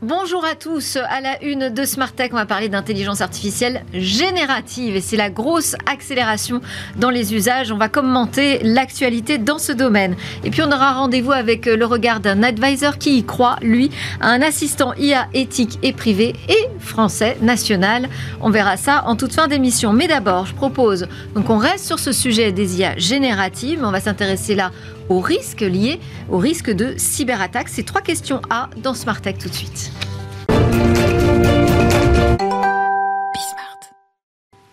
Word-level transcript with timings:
Bonjour 0.00 0.44
à 0.44 0.54
tous. 0.54 0.96
À 0.96 1.20
la 1.20 1.42
une 1.42 1.70
de 1.70 1.84
Smart 1.84 2.12
Tech, 2.12 2.28
on 2.30 2.36
va 2.36 2.46
parler 2.46 2.68
d'intelligence 2.68 3.20
artificielle 3.20 3.82
générative 3.92 4.94
et 4.94 5.00
c'est 5.00 5.16
la 5.16 5.28
grosse 5.28 5.74
accélération 5.92 6.60
dans 6.94 7.10
les 7.10 7.34
usages. 7.34 7.72
On 7.72 7.78
va 7.78 7.88
commenter 7.88 8.60
l'actualité 8.62 9.38
dans 9.38 9.58
ce 9.58 9.72
domaine. 9.72 10.14
Et 10.44 10.50
puis 10.50 10.62
on 10.62 10.70
aura 10.70 10.92
rendez-vous 10.92 11.32
avec 11.32 11.66
le 11.66 11.84
regard 11.84 12.20
d'un 12.20 12.44
advisor 12.44 12.98
qui 12.98 13.18
y 13.18 13.24
croit, 13.24 13.56
lui, 13.60 13.90
un 14.20 14.40
assistant 14.40 14.94
IA 14.94 15.26
éthique 15.34 15.80
et 15.82 15.92
privé 15.92 16.36
et 16.48 16.68
français 16.78 17.36
national. 17.42 18.08
On 18.40 18.50
verra 18.50 18.76
ça 18.76 19.02
en 19.04 19.16
toute 19.16 19.32
fin 19.32 19.48
d'émission. 19.48 19.92
Mais 19.92 20.06
d'abord, 20.06 20.46
je 20.46 20.54
propose 20.54 21.08
donc 21.34 21.50
on 21.50 21.58
reste 21.58 21.86
sur 21.86 21.98
ce 21.98 22.12
sujet 22.12 22.52
des 22.52 22.78
IA 22.78 22.96
génératives. 22.98 23.80
On 23.82 23.90
va 23.90 23.98
s'intéresser 23.98 24.54
là 24.54 24.70
aux 25.08 25.20
risques 25.20 25.60
liés 25.60 26.00
au 26.30 26.38
risque 26.38 26.70
de 26.70 26.94
cyberattaque. 26.96 27.68
C'est 27.68 27.84
trois 27.84 28.02
questions 28.02 28.40
A 28.50 28.70
dans 28.76 28.94
Smart 28.94 29.20
Tech 29.20 29.36
tout 29.38 29.48
de 29.48 29.54
suite. 29.54 29.92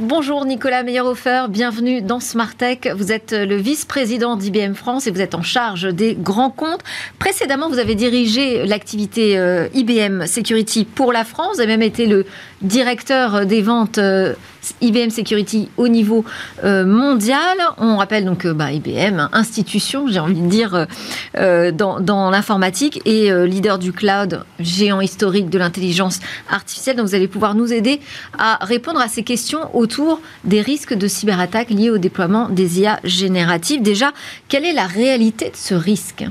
Bonjour 0.02 0.44
Nicolas 0.44 0.84
Meyerhofer, 0.84 1.45
bienvenue 1.48 2.02
dans 2.02 2.20
Smart 2.20 2.53
Tech. 2.53 2.80
Vous 2.98 3.13
êtes 3.13 3.31
le 3.31 3.55
vice-président 3.55 4.36
d'IBM 4.36 4.73
France 4.73 5.08
et 5.08 5.12
vous 5.12 5.22
êtes 5.22 5.36
en 5.36 5.41
charge 5.41 5.84
des 5.84 6.16
grands 6.16 6.49
comptes. 6.49 6.81
Précédemment, 7.17 7.70
vous 7.70 7.80
avez 7.80 7.95
dirigé 7.95 8.66
l'activité 8.66 9.38
euh, 9.38 9.70
IBM 9.73 10.26
Security 10.26 10.84
pour 10.84 11.13
la 11.13 11.23
France. 11.23 11.55
Vous 11.55 11.62
avez 11.62 11.77
même 11.77 11.81
été 11.81 12.08
le 12.08 12.26
directeur 12.62 13.45
des 13.45 13.62
ventes 13.62 13.98
euh, 13.98 14.34
IBM 14.81 15.12
Security 15.12 15.70
au 15.77 15.88
niveau 15.88 16.25
euh, 16.66 16.86
mondial. 16.86 17.58
On 17.77 17.95
rappelle 17.95 18.25
donc 18.25 18.45
bah, 18.45 18.73
IBM, 18.73 19.30
institution, 19.31 20.08
j'ai 20.09 20.20
envie 20.20 20.41
de 20.41 20.48
dire, 20.48 20.88
dans 21.36 22.30
l'informatique 22.31 23.02
et 23.06 23.31
leader 23.45 23.80
du 23.80 23.94
cloud, 23.94 24.44
géant 24.59 25.00
historique 25.00 25.50
de 25.50 25.58
l'intelligence 25.58 26.19
artificielle. 26.50 26.97
Donc 26.97 27.08
vous 27.08 27.16
allez 27.16 27.28
pouvoir 27.28 27.56
nous 27.56 27.72
aider 27.72 28.02
à 28.38 28.58
répondre 28.66 29.00
à 29.00 29.08
ces 29.08 29.23
questions 29.23 29.69
autour 29.86 30.19
des 30.44 30.61
risques 30.61 30.95
de 30.95 31.08
cyberattaque 31.08 31.69
liés 31.69 31.91
au 31.91 32.00
déploiement 32.00 32.50
des 32.50 32.80
IA 32.80 33.00
génératives. 33.03 33.83
Déjà, 33.83 34.14
quelle 34.50 34.66
est 34.66 34.73
la 34.73 34.88
réalité 34.88 35.52
de 35.52 35.55
ce 35.55 35.75
risque? 35.75 36.25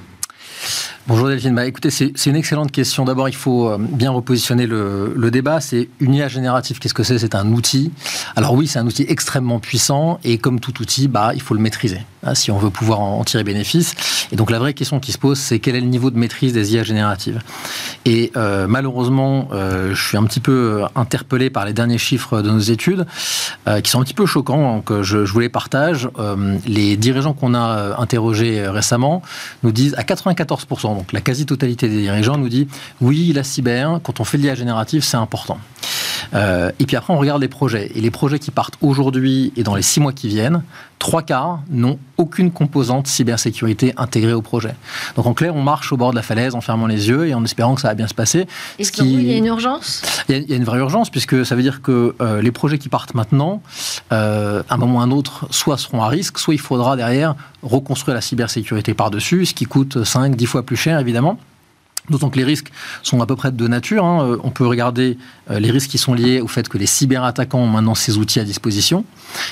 Bonjour 1.07 1.29
Delphine. 1.29 1.55
Bah, 1.55 1.67
écoutez, 1.67 1.91
c'est 1.91 2.27
une 2.27 2.35
excellente 2.35 2.73
question. 2.73 3.05
D'abord, 3.05 3.29
il 3.29 3.35
faut 3.35 3.69
euh, 3.69 3.77
bien 3.79 4.11
repositionner 4.11 4.67
le, 4.67 5.13
le 5.15 5.31
débat. 5.31 5.61
C'est 5.61 5.89
une 6.01 6.15
IA 6.15 6.29
générative. 6.29 6.79
Qu'est-ce 6.81 6.95
que 6.95 7.05
c'est? 7.05 7.19
C'est 7.19 7.37
un 7.37 7.53
outil. 7.53 7.93
Alors 8.35 8.55
oui, 8.55 8.67
c'est 8.67 8.81
un 8.81 8.87
outil 8.87 9.05
extrêmement 9.09 9.61
puissant 9.61 10.19
et 10.25 10.39
comme 10.39 10.59
tout 10.59 10.81
outil, 10.81 11.07
bah, 11.07 11.33
il 11.35 11.43
faut 11.43 11.55
le 11.55 11.61
maîtriser 11.61 12.01
hein, 12.25 12.35
si 12.35 12.51
on 12.51 12.59
veut 12.59 12.71
pouvoir 12.71 13.01
en, 13.01 13.25
tirer 13.25 13.45
bénéfice. 13.45 13.95
Et 14.33 14.37
donc 14.37 14.51
la 14.51 14.59
vraie 14.59 14.75
question 14.75 15.01
qui 15.01 15.13
se 15.13 15.19
pose, 15.19 15.39
c'est 15.39 15.59
quel 15.59 15.77
est 15.77 15.81
le 15.81 15.87
niveau 15.87 16.11
de 16.11 16.19
maîtrise 16.19 16.53
des 16.53 16.75
IA 16.75 16.83
génératives? 16.83 17.41
Et 18.05 18.33
euh, 18.37 18.67
malheureusement, 18.69 19.49
euh, 19.53 19.95
je 19.95 20.09
suis 20.09 20.17
un 20.17 20.25
petit 20.25 20.41
peu 20.41 20.83
interpellé 20.95 21.51
par 21.51 21.65
les 21.65 21.73
derniers 21.73 21.99
chiffres 21.99 22.43
de 22.43 22.51
nos 22.51 22.59
études 22.59 23.07
euh, 23.69 23.81
qui 23.81 23.91
sont 23.91 24.01
un 24.01 24.05
petit 24.05 24.15
peu 24.15 24.27
choquants, 24.27 24.77
donc 24.77 25.03
je, 25.03 25.25
je 25.25 25.33
vous 25.33 25.41
les 25.41 25.49
partage. 25.49 26.09
Euh, 26.19 26.59
les 26.67 26.97
dirigeants 26.97 27.33
qu'on 27.33 27.55
a 27.55 27.97
interrogés 27.99 28.67
récemment 28.69 29.23
nous 29.63 29.73
disent 29.73 29.95
à 29.97 30.03
94% 30.03 30.97
donc 30.97 31.13
la 31.13 31.21
quasi-totalité 31.21 31.89
des 31.89 32.01
dirigeants 32.01 32.37
nous 32.37 32.49
dit 32.49 32.69
oui, 33.01 33.33
la 33.33 33.45
cyber, 33.45 34.01
quand 34.03 34.21
on 34.21 34.25
fait 34.25 34.39
l'IA 34.39 34.55
générative, 34.55 35.03
c'est 35.03 35.17
important. 35.17 35.59
Euh, 36.35 36.71
et 36.79 36.87
puis 36.87 36.97
après, 36.97 37.13
on 37.13 37.19
regarde 37.19 37.41
les 37.41 37.49
projets. 37.49 37.91
Et 37.95 38.01
les 38.01 38.11
projets 38.11 38.39
qui 38.39 38.51
partent 38.51 38.77
aujourd'hui 38.81 39.53
et 39.57 39.63
dans 39.63 39.75
les 39.75 39.83
six 39.83 40.01
mois 40.01 40.13
qui 40.13 40.29
viennent, 40.29 40.63
trois 40.99 41.23
quarts 41.23 41.61
n'ont 41.69 41.99
aucune 42.17 42.51
composante 42.51 43.07
cybersécurité 43.07 43.93
intégrée 43.97 44.33
au 44.33 44.41
projet. 44.41 44.75
Donc 45.17 45.27
en 45.27 45.35
clair, 45.35 45.55
on 45.55 45.63
marche 45.63 45.93
au 45.93 45.97
bord 45.97 46.13
de 46.13 46.17
la 46.17 46.23
falaise 46.23 46.55
en 46.55 46.61
fermant 46.61 46.87
les 46.87 47.09
yeux 47.09 47.27
et 47.29 47.35
en 47.35 47.45
espérant 47.45 47.75
que 47.75 47.83
ça 47.83 47.89
va 47.89 47.95
bien 47.95 48.09
se 48.09 48.15
passer. 48.15 48.47
Est-ce 48.79 48.91
qu'il 48.91 49.23
y 49.23 49.35
a 49.35 49.37
une 49.37 49.47
urgence? 49.47 50.03
Il 50.29 50.49
y, 50.49 50.53
a, 50.53 50.57
une 50.57 50.65
vraie 50.65 50.79
urgence 50.79 51.11
puisque 51.11 51.45
ça 51.45 51.57
veut 51.57 51.63
dire 51.63 51.83
que 51.83 52.15
euh, 52.21 52.41
les 52.41 52.53
projets 52.53 52.79
qui 52.79 52.89
partent 52.89 53.15
maintenant, 53.15 53.61
euh, 54.13 54.63
à 54.69 54.75
un 54.75 54.77
moment 54.79 54.99
ou 54.99 55.01
à 55.01 55.05
un 55.05 55.11
autre, 55.11 55.47
soit 55.51 55.77
seront 55.77 56.03
à 56.03 56.09
risque, 56.09 56.39
soit 56.39 56.55
il 56.55 56.61
faudra 56.61 56.97
derrière 56.97 57.35
reconstruire 57.63 58.15
la 58.15 58.23
cybersécurité 58.23 58.95
par-dessus, 58.95 59.47
ce 59.47 59.55
qui 59.55 59.67
coûte 59.67 60.05
5, 60.05 60.35
10 60.35 60.47
fois 60.47 60.63
plus 60.63 60.77
cher 60.77 60.99
évidemment. 60.99 61.39
D'autant 62.11 62.29
que 62.29 62.37
les 62.37 62.45
risques 62.45 62.71
sont 63.03 63.23
à 63.23 63.27
peu 63.27 63.35
près 63.35 63.51
de 63.51 63.57
deux 63.57 63.67
natures. 63.67 64.05
Hein. 64.05 64.23
Euh, 64.23 64.37
on 64.45 64.51
peut 64.51 64.67
regarder 64.67 65.17
euh, 65.51 65.59
les 65.59 65.71
risques 65.71 65.89
qui 65.89 65.97
sont 65.97 66.13
liés 66.13 66.43
au 66.43 66.49
fait 66.49 66.69
que 66.69 66.77
les 66.77 66.85
cyberattaquants 66.85 67.61
ont 67.61 67.67
maintenant 67.67 67.95
ces 67.95 68.19
outils 68.19 68.41
à 68.41 68.45
disposition. 68.45 69.07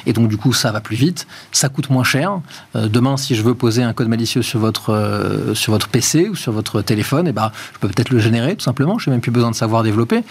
Et 0.05 0.13
donc, 0.13 0.29
du 0.29 0.37
coup, 0.37 0.53
ça 0.53 0.71
va 0.71 0.83
plus 0.83 0.97
vite, 0.97 1.27
ça 1.51 1.71
coûte 1.71 1.89
moins 1.89 2.05
cher. 2.05 2.41
Euh, 2.77 2.89
demain, 2.89 3.17
si 3.17 3.35
je 3.37 3.43
veux 3.43 3.55
poser 3.55 3.83
un 3.83 3.95
code 3.95 4.09
malicieux 4.09 4.43
sur 4.43 4.61
votre, 4.61 5.53
sur 5.55 5.73
votre 5.73 5.89
PC 5.89 6.29
ou 6.29 6.35
sur 6.35 6.53
votre 6.53 6.83
téléphone, 6.83 7.27
eh 7.27 7.33
ben, 7.33 7.53
je 7.73 7.79
peux 7.79 7.89
peut-être 7.89 8.11
le 8.11 8.19
générer 8.19 8.55
tout 8.55 8.65
simplement. 8.65 8.99
Je 8.99 9.09
n'ai 9.09 9.15
même 9.15 9.23
plus 9.23 9.31
besoin 9.31 9.51
de 9.51 9.57
savoir 9.57 9.83
développer. 9.83 10.23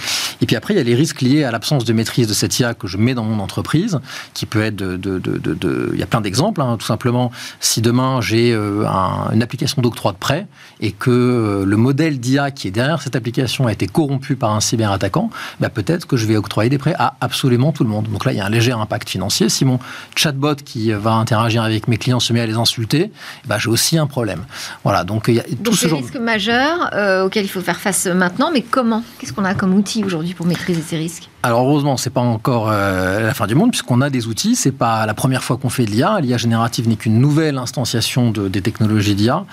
Et 0.41 0.45
puis 0.45 0.55
après, 0.55 0.75
il 0.75 0.77
y 0.77 0.79
a 0.79 0.83
les 0.83 0.95
risques 0.95 1.21
liés 1.21 1.43
à 1.43 1.49
l'absence 1.49 1.85
de 1.85 1.93
maîtrise 1.93 2.27
de 2.27 2.33
cette 2.35 2.59
IA 2.59 2.75
que 2.75 2.85
je 2.85 2.97
mets 2.97 3.15
dans 3.15 3.23
mon 3.23 3.39
entreprise, 3.39 3.99
qui 4.35 4.45
peut 4.45 4.61
être 4.61 4.75
de, 4.75 4.95
de, 4.95 5.17
de 5.17 5.89
il 5.91 5.99
y 5.99 6.03
a 6.03 6.07
plein 6.07 6.21
d'exemples. 6.21 6.61
Hein. 6.61 6.77
Tout 6.77 6.85
simplement, 6.85 7.31
si 7.59 7.81
demain 7.81 8.21
j'ai 8.21 8.53
une 8.53 9.41
application 9.41 9.81
d'octroi 9.81 10.11
de 10.11 10.17
prêt 10.17 10.45
et 10.81 10.91
que 10.91 11.63
le 11.65 11.77
modèle 11.77 12.10
d'IA 12.19 12.51
qui 12.51 12.67
est 12.67 12.71
derrière 12.71 13.01
cette 13.01 13.15
application 13.15 13.67
a 13.67 13.71
été 13.71 13.87
corrompu 13.87 14.35
par 14.35 14.53
un 14.53 14.59
cyberattaquant, 14.59 15.29
bah 15.59 15.69
peut-être 15.69 16.07
que 16.07 16.17
je 16.17 16.25
vais 16.25 16.37
octroyer 16.37 16.69
des 16.69 16.77
prêts 16.77 16.95
à 16.97 17.15
absolument 17.21 17.71
tout 17.71 17.83
le 17.83 17.89
monde. 17.89 18.07
Donc 18.11 18.25
là, 18.25 18.33
il 18.33 18.37
y 18.37 18.41
a 18.41 18.45
un 18.45 18.49
léger 18.49 18.71
impact 18.71 19.09
financier. 19.09 19.49
Si 19.49 19.65
mon 19.65 19.79
chatbot 20.15 20.55
qui 20.55 20.91
va 20.91 21.13
interagir 21.13 21.63
avec 21.63 21.87
mes 21.87 21.97
clients 21.97 22.19
se 22.19 22.33
met 22.33 22.41
à 22.41 22.45
les 22.45 22.55
insulter, 22.55 23.11
bah, 23.45 23.57
j'ai 23.59 23.69
aussi 23.69 23.97
un 23.97 24.07
problème. 24.07 24.43
Voilà, 24.83 25.03
donc 25.03 25.25
il 25.27 25.35
y 25.35 25.39
a 25.39 25.43
tout 25.63 25.73
ce 25.73 25.87
genre... 25.87 25.99
risques 25.99 26.15
majeurs 26.17 26.89
euh, 26.93 27.25
auxquels 27.25 27.45
il 27.45 27.49
faut 27.49 27.61
faire 27.61 27.79
face 27.79 28.05
maintenant, 28.07 28.51
mais 28.51 28.61
comment? 28.61 29.03
Qu'est-ce 29.19 29.33
qu'on 29.33 29.45
a 29.45 29.53
comme 29.53 29.73
outil 29.73 30.03
aujourd'hui 30.03 30.33
pour 30.33 30.45
maîtriser 30.45 30.81
ces 30.81 30.97
risques? 30.97 31.29
Alors 31.43 31.67
heureusement, 31.67 31.97
c'est 31.97 32.11
pas 32.11 32.21
encore 32.21 32.69
euh, 32.69 33.19
la 33.19 33.33
fin 33.33 33.47
du 33.47 33.55
monde 33.55 33.71
puisqu'on 33.71 34.01
a 34.01 34.11
des 34.11 34.27
outils. 34.27 34.55
C'est 34.55 34.71
pas 34.71 35.07
la 35.07 35.15
première 35.15 35.43
fois 35.43 35.57
qu'on 35.57 35.69
fait 35.69 35.85
de 35.85 35.91
l'IA. 35.91 36.19
L'IA 36.21 36.37
générative 36.37 36.87
n'est 36.87 36.97
qu'une 36.97 37.19
nouvelle 37.19 37.57
instanciation 37.57 38.29
de, 38.29 38.47
des 38.47 38.61
technologies 38.61 39.15
d'IA. 39.15 39.45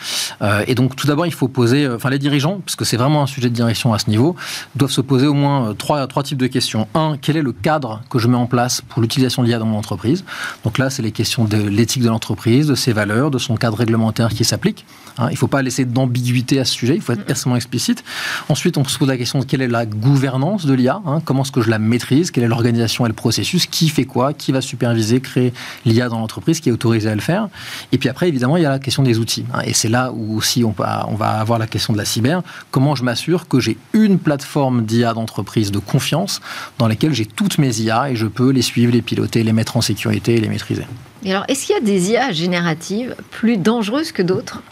Euh, 0.43 0.65
et 0.66 0.75
donc 0.75 0.97
tout 0.97 1.06
d'abord, 1.06 1.25
il 1.25 1.32
faut 1.32 1.49
poser, 1.49 1.84
euh, 1.84 1.97
enfin 1.97 2.10
les 2.10 2.19
dirigeants, 2.19 2.60
puisque 2.65 2.84
c'est 2.84 2.99
vraiment 2.99 3.22
un 3.22 3.26
sujet 3.26 3.49
de 3.49 3.54
direction 3.54 3.94
à 3.94 3.99
ce 3.99 4.10
niveau, 4.10 4.37
doivent 4.76 4.91
se 4.91 5.00
poser 5.00 5.26
au 5.26 5.32
moins 5.32 5.75
trois, 5.75 6.06
trois 6.06 6.22
types 6.22 6.38
de 6.38 6.47
questions. 6.47 6.88
Un, 6.94 7.16
quel 7.21 7.38
est 7.38 7.43
le 7.43 7.53
cadre 7.53 8.03
que 8.10 8.19
je 8.19 8.28
mets 8.28 8.37
en 8.37 8.47
place 8.47 8.82
pour 8.82 9.00
l'utilisation 9.00 9.43
de 9.43 9.49
l'IA 9.49 9.59
dans 9.59 9.66
mon 9.66 9.78
entreprise? 9.78 10.25
Donc 10.65 10.76
là, 10.76 10.91
c'est 10.91 11.03
les 11.03 11.12
questions 11.12 11.47
de 11.47 11.56
l'éthique 11.56 12.03
de 12.03 12.09
l'entreprise, 12.09 12.66
de 12.66 12.75
ses 12.75 12.93
valeurs, 12.93 13.31
de 13.31 13.38
son 13.38 13.56
cadre 13.56 13.78
réglementaire 13.78 14.28
qui 14.28 14.44
s'applique. 14.44 14.84
Hein, 15.16 15.28
il 15.31 15.32
ne 15.32 15.38
faut 15.38 15.49
pas 15.49 15.62
laisser 15.62 15.87
d'ambiguïté 15.87 16.60
à 16.60 16.65
ce 16.66 16.72
sujet. 16.72 16.94
Il 16.97 17.00
faut 17.00 17.12
être 17.12 17.28
extrêmement 17.28 17.56
explicite. 17.56 18.05
Ensuite, 18.50 18.76
on 18.76 18.84
se 18.84 18.99
pose 18.99 19.09
la 19.09 19.16
question 19.16 19.38
de 19.38 19.44
quelle 19.44 19.62
est 19.62 19.69
la 19.69 19.87
gouvernance 19.87 20.66
de 20.66 20.75
l'IA. 20.75 21.00
Hein, 21.06 21.20
comment 21.25 21.43
est-ce 21.43 21.53
que 21.53 21.62
je 21.62 21.70
la 21.70 21.78
maîtrise, 21.78 22.31
quelle 22.31 22.44
est 22.44 22.49
l'organisation 22.49 23.06
et 23.06 23.09
le 23.09 23.15
processus, 23.15 23.66
qui 23.66 23.89
fait 23.89 24.05
quoi, 24.05 24.33
qui 24.33 24.53
va 24.53 24.61
superviser, 24.61 25.21
créer 25.21 25.53
l'IA 25.84 26.09
dans 26.09 26.19
l'entreprise, 26.19 26.61
qui 26.61 26.69
est 26.69 26.72
autorisé 26.72 27.09
à 27.09 27.15
le 27.15 27.21
faire. 27.21 27.49
Et 27.93 27.99
puis 27.99 28.09
après, 28.09 28.28
évidemment, 28.28 28.56
il 28.56 28.62
y 28.62 28.66
a 28.66 28.71
la 28.71 28.78
question 28.78 29.03
des 29.03 29.19
outils. 29.19 29.44
Hein. 29.53 29.61
et 29.65 29.72
c'est 29.72 29.88
là 29.88 30.12
où 30.12 30.37
aussi 30.37 30.65
on, 30.65 30.72
va 30.72 31.27
avoir 31.27 31.59
la 31.59 31.67
question 31.67 31.93
de 31.93 31.99
la 31.99 32.05
cyber. 32.05 32.43
Comment 32.71 32.94
je 32.94 33.05
m'assure 33.05 33.49
que 33.49 33.61
j'ai 33.61 33.77
une 33.93 34.19
plateforme 34.19 34.84
d'IA 34.84 35.15
d'entreprise 35.15 35.71
de 35.71 35.78
confiance 35.78 36.41
dans 36.78 36.88
laquelle 36.88 37.15
j'ai 37.15 37.27
toutes 37.27 37.59
mes 37.59 37.81
IA 37.81 38.11
et 38.11 38.17
je 38.17 38.27
peux 38.27 38.50
les 38.50 38.62
suivre, 38.62 38.93
les 38.93 39.03
piloter, 39.03 39.43
les 39.43 39.53
mettre 39.53 39.77
en 39.77 39.81
sécurité 39.81 40.34
et 40.34 40.41
les 40.41 40.49
maîtriser? 40.49 40.87
Et 41.25 41.33
alors, 41.33 41.44
est-ce 41.49 41.67
qu'il 41.67 41.75
y 41.75 41.78
a 41.78 41.83
des 41.83 42.11
IA 42.11 42.33
génératives 42.33 43.17
plus 43.31 43.56
dangereuses 43.56 44.12
que 44.12 44.22
d'autres? 44.22 44.62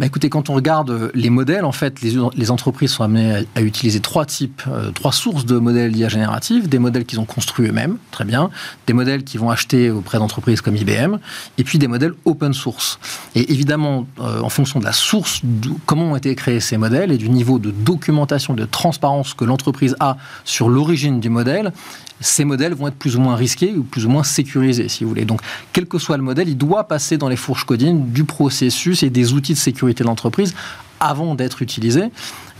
Bah 0.00 0.06
écoutez, 0.06 0.30
quand 0.30 0.48
on 0.48 0.54
regarde 0.54 1.10
les 1.12 1.28
modèles, 1.28 1.66
en 1.66 1.72
fait, 1.72 2.00
les, 2.00 2.50
entreprises 2.50 2.90
sont 2.90 3.04
amenées 3.04 3.44
à, 3.54 3.60
utiliser 3.60 4.00
trois 4.00 4.24
types, 4.24 4.62
euh, 4.66 4.92
trois 4.92 5.12
sources 5.12 5.44
de 5.44 5.58
modèles 5.58 5.92
d'IA 5.92 6.08
génératifs. 6.08 6.70
Des 6.70 6.78
modèles 6.78 7.04
qu'ils 7.04 7.20
ont 7.20 7.26
construits 7.26 7.68
eux-mêmes, 7.68 7.98
très 8.10 8.24
bien. 8.24 8.48
Des 8.86 8.94
modèles 8.94 9.24
qu'ils 9.24 9.40
vont 9.40 9.50
acheter 9.50 9.90
auprès 9.90 10.16
d'entreprises 10.16 10.62
comme 10.62 10.74
IBM. 10.74 11.18
Et 11.58 11.64
puis 11.64 11.78
des 11.78 11.86
modèles 11.86 12.14
open 12.24 12.54
source. 12.54 12.98
Et 13.34 13.52
évidemment, 13.52 14.06
euh, 14.20 14.40
en 14.40 14.48
fonction 14.48 14.80
de 14.80 14.86
la 14.86 14.92
source, 14.92 15.42
comment 15.84 16.12
ont 16.12 16.16
été 16.16 16.34
créés 16.34 16.60
ces 16.60 16.78
modèles 16.78 17.12
et 17.12 17.18
du 17.18 17.28
niveau 17.28 17.58
de 17.58 17.70
documentation, 17.70 18.54
de 18.54 18.64
transparence 18.64 19.34
que 19.34 19.44
l'entreprise 19.44 19.96
a 20.00 20.16
sur 20.46 20.70
l'origine 20.70 21.20
du 21.20 21.28
modèle, 21.28 21.74
ces 22.20 22.44
modèles 22.44 22.74
vont 22.74 22.88
être 22.88 22.96
plus 22.96 23.16
ou 23.16 23.20
moins 23.20 23.34
risqués 23.34 23.74
ou 23.76 23.82
plus 23.82 24.06
ou 24.06 24.10
moins 24.10 24.22
sécurisés, 24.22 24.88
si 24.88 25.04
vous 25.04 25.10
voulez. 25.10 25.24
Donc, 25.24 25.40
quel 25.72 25.86
que 25.86 25.98
soit 25.98 26.16
le 26.16 26.22
modèle, 26.22 26.48
il 26.48 26.56
doit 26.56 26.84
passer 26.84 27.16
dans 27.16 27.28
les 27.28 27.36
fourches 27.36 27.64
codines 27.64 28.10
du 28.10 28.24
processus 28.24 29.02
et 29.02 29.10
des 29.10 29.32
outils 29.32 29.54
de 29.54 29.58
sécurité 29.58 30.04
de 30.04 30.08
l'entreprise 30.08 30.54
avant 31.00 31.34
d'être 31.34 31.62
utilisé. 31.62 32.10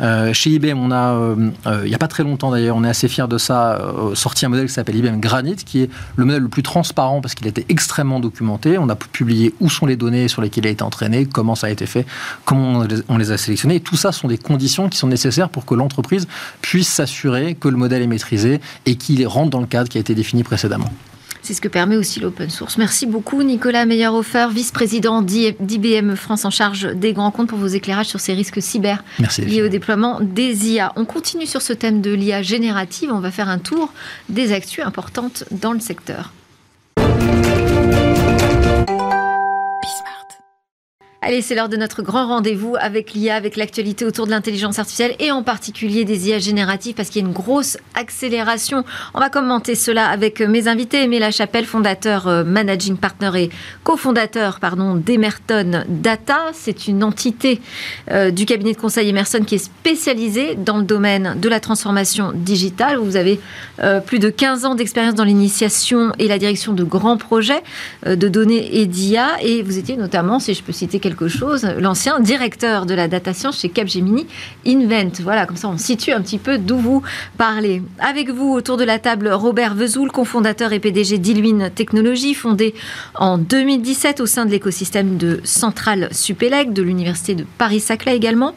Euh, 0.00 0.32
chez 0.32 0.50
IBM, 0.50 0.78
on 0.78 0.90
a, 0.90 1.12
euh, 1.12 1.50
euh, 1.66 1.82
il 1.84 1.88
n'y 1.88 1.94
a 1.94 1.98
pas 1.98 2.08
très 2.08 2.22
longtemps 2.22 2.50
d'ailleurs, 2.50 2.76
on 2.76 2.84
est 2.84 2.88
assez 2.88 3.06
fier 3.06 3.28
de 3.28 3.38
ça, 3.38 3.78
sorti 4.14 4.46
un 4.46 4.48
modèle 4.48 4.66
qui 4.66 4.72
s'appelle 4.72 4.96
IBM 4.96 5.20
Granite, 5.20 5.64
qui 5.64 5.82
est 5.82 5.90
le 6.16 6.24
modèle 6.24 6.42
le 6.42 6.48
plus 6.48 6.62
transparent 6.62 7.20
parce 7.20 7.34
qu'il 7.34 7.46
été 7.46 7.66
extrêmement 7.68 8.18
documenté. 8.18 8.78
On 8.78 8.88
a 8.88 8.96
publié 8.96 9.54
où 9.60 9.68
sont 9.68 9.86
les 9.86 9.96
données 9.96 10.28
sur 10.28 10.40
lesquelles 10.40 10.64
il 10.64 10.68
a 10.68 10.70
été 10.70 10.82
entraîné, 10.82 11.26
comment 11.26 11.54
ça 11.54 11.66
a 11.66 11.70
été 11.70 11.86
fait, 11.86 12.06
comment 12.44 12.84
on 13.08 13.18
les, 13.18 13.30
a 13.30 13.36
sélectionnés. 13.36 13.76
Et 13.76 13.80
tout 13.80 13.96
ça 13.96 14.12
sont 14.12 14.28
des 14.28 14.38
conditions 14.38 14.88
qui 14.88 14.96
sont 14.96 15.08
nécessaires 15.08 15.50
pour 15.50 15.66
que 15.66 15.74
l'entreprise 15.74 16.26
puisse 16.62 16.88
s'assurer 16.88 17.54
que 17.54 17.68
le 17.68 17.76
modèle 17.76 18.02
est 18.02 18.06
maîtrisé 18.06 18.60
et 18.86 18.96
qu'il 18.96 19.26
rentre 19.26 19.50
dans 19.50 19.60
le 19.60 19.66
cadre 19.66 19.88
qui 19.88 19.98
a 19.98 20.00
été 20.00 20.14
défini 20.14 20.42
précédemment. 20.42 20.90
C'est 21.42 21.54
ce 21.54 21.60
que 21.60 21.68
permet 21.68 21.96
aussi 21.96 22.20
l'open 22.20 22.50
source. 22.50 22.76
Merci 22.78 23.06
beaucoup 23.06 23.42
Nicolas 23.42 23.86
Meyerhofer, 23.86 24.48
vice-président 24.52 25.22
d'IBM 25.22 26.14
France 26.14 26.44
en 26.44 26.50
charge 26.50 26.94
des 26.94 27.12
grands 27.12 27.30
comptes 27.30 27.48
pour 27.48 27.58
vos 27.58 27.66
éclairages 27.66 28.06
sur 28.06 28.20
ces 28.20 28.34
risques 28.34 28.60
cyber 28.62 29.02
liés 29.38 29.62
au 29.62 29.68
déploiement 29.68 30.20
des 30.20 30.70
IA. 30.70 30.92
On 30.96 31.04
continue 31.04 31.46
sur 31.46 31.62
ce 31.62 31.72
thème 31.72 32.00
de 32.00 32.12
l'IA 32.12 32.42
générative. 32.42 33.10
On 33.12 33.20
va 33.20 33.30
faire 33.30 33.48
un 33.48 33.58
tour 33.58 33.92
des 34.28 34.52
actus 34.52 34.84
importantes 34.84 35.44
dans 35.50 35.72
le 35.72 35.80
secteur. 35.80 36.32
Allez, 41.22 41.42
c'est 41.42 41.54
l'heure 41.54 41.68
de 41.68 41.76
notre 41.76 42.00
grand 42.00 42.28
rendez-vous 42.28 42.76
avec 42.80 43.12
l'IA, 43.12 43.34
avec 43.34 43.56
l'actualité 43.56 44.06
autour 44.06 44.24
de 44.24 44.30
l'intelligence 44.30 44.78
artificielle 44.78 45.14
et 45.18 45.30
en 45.30 45.42
particulier 45.42 46.06
des 46.06 46.30
IA 46.30 46.38
génératives 46.38 46.94
parce 46.94 47.10
qu'il 47.10 47.20
y 47.20 47.24
a 47.26 47.28
une 47.28 47.34
grosse 47.34 47.76
accélération. 47.94 48.86
On 49.12 49.20
va 49.20 49.28
commenter 49.28 49.74
cela 49.74 50.08
avec 50.08 50.40
mes 50.40 50.66
invités. 50.66 51.02
Aimé 51.02 51.20
Chapelle, 51.30 51.66
fondateur, 51.66 52.26
euh, 52.26 52.42
managing 52.42 52.96
partner 52.96 53.30
et 53.36 53.50
cofondateur 53.84 54.60
d'Emerton 54.96 55.84
Data. 55.90 56.38
C'est 56.54 56.88
une 56.88 57.04
entité 57.04 57.60
euh, 58.10 58.30
du 58.30 58.46
cabinet 58.46 58.72
de 58.72 58.78
conseil 58.78 59.10
Emerson 59.10 59.40
qui 59.46 59.56
est 59.56 59.58
spécialisée 59.58 60.54
dans 60.54 60.78
le 60.78 60.84
domaine 60.84 61.34
de 61.38 61.48
la 61.50 61.60
transformation 61.60 62.32
digitale. 62.34 62.96
Vous 62.96 63.16
avez 63.16 63.38
euh, 63.82 64.00
plus 64.00 64.20
de 64.20 64.30
15 64.30 64.64
ans 64.64 64.74
d'expérience 64.74 65.16
dans 65.16 65.24
l'initiation 65.24 66.12
et 66.18 66.28
la 66.28 66.38
direction 66.38 66.72
de 66.72 66.82
grands 66.82 67.18
projets 67.18 67.62
de 68.06 68.28
données 68.28 68.80
et 68.80 68.86
d'IA 68.86 69.42
et 69.42 69.62
vous 69.62 69.76
étiez 69.76 69.98
notamment, 69.98 70.38
si 70.38 70.54
je 70.54 70.62
peux 70.62 70.72
citer 70.72 70.98
quelques 70.98 71.09
quelque 71.10 71.28
chose, 71.28 71.66
l'ancien 71.78 72.20
directeur 72.20 72.86
de 72.86 72.94
la 72.94 73.08
data 73.08 73.32
science 73.32 73.60
chez 73.60 73.68
Capgemini 73.68 74.26
Invent. 74.64 75.20
Voilà, 75.22 75.44
comme 75.44 75.56
ça 75.56 75.68
on 75.68 75.76
situe 75.76 76.12
un 76.12 76.20
petit 76.20 76.38
peu 76.38 76.56
d'où 76.56 76.78
vous 76.78 77.02
parlez. 77.36 77.82
Avec 77.98 78.30
vous, 78.30 78.52
autour 78.52 78.76
de 78.76 78.84
la 78.84 79.00
table, 79.00 79.28
Robert 79.28 79.74
Vezoul, 79.74 80.12
cofondateur 80.12 80.72
et 80.72 80.78
PDG 80.78 81.18
d'Ilwin 81.18 81.70
Technologies, 81.74 82.34
fondé 82.34 82.74
en 83.16 83.38
2017 83.38 84.20
au 84.20 84.26
sein 84.26 84.46
de 84.46 84.52
l'écosystème 84.52 85.16
de 85.16 85.40
Centrale 85.42 86.08
Supélec, 86.12 86.72
de 86.72 86.82
l'Université 86.82 87.34
de 87.34 87.44
Paris-Saclay 87.58 88.14
également. 88.14 88.54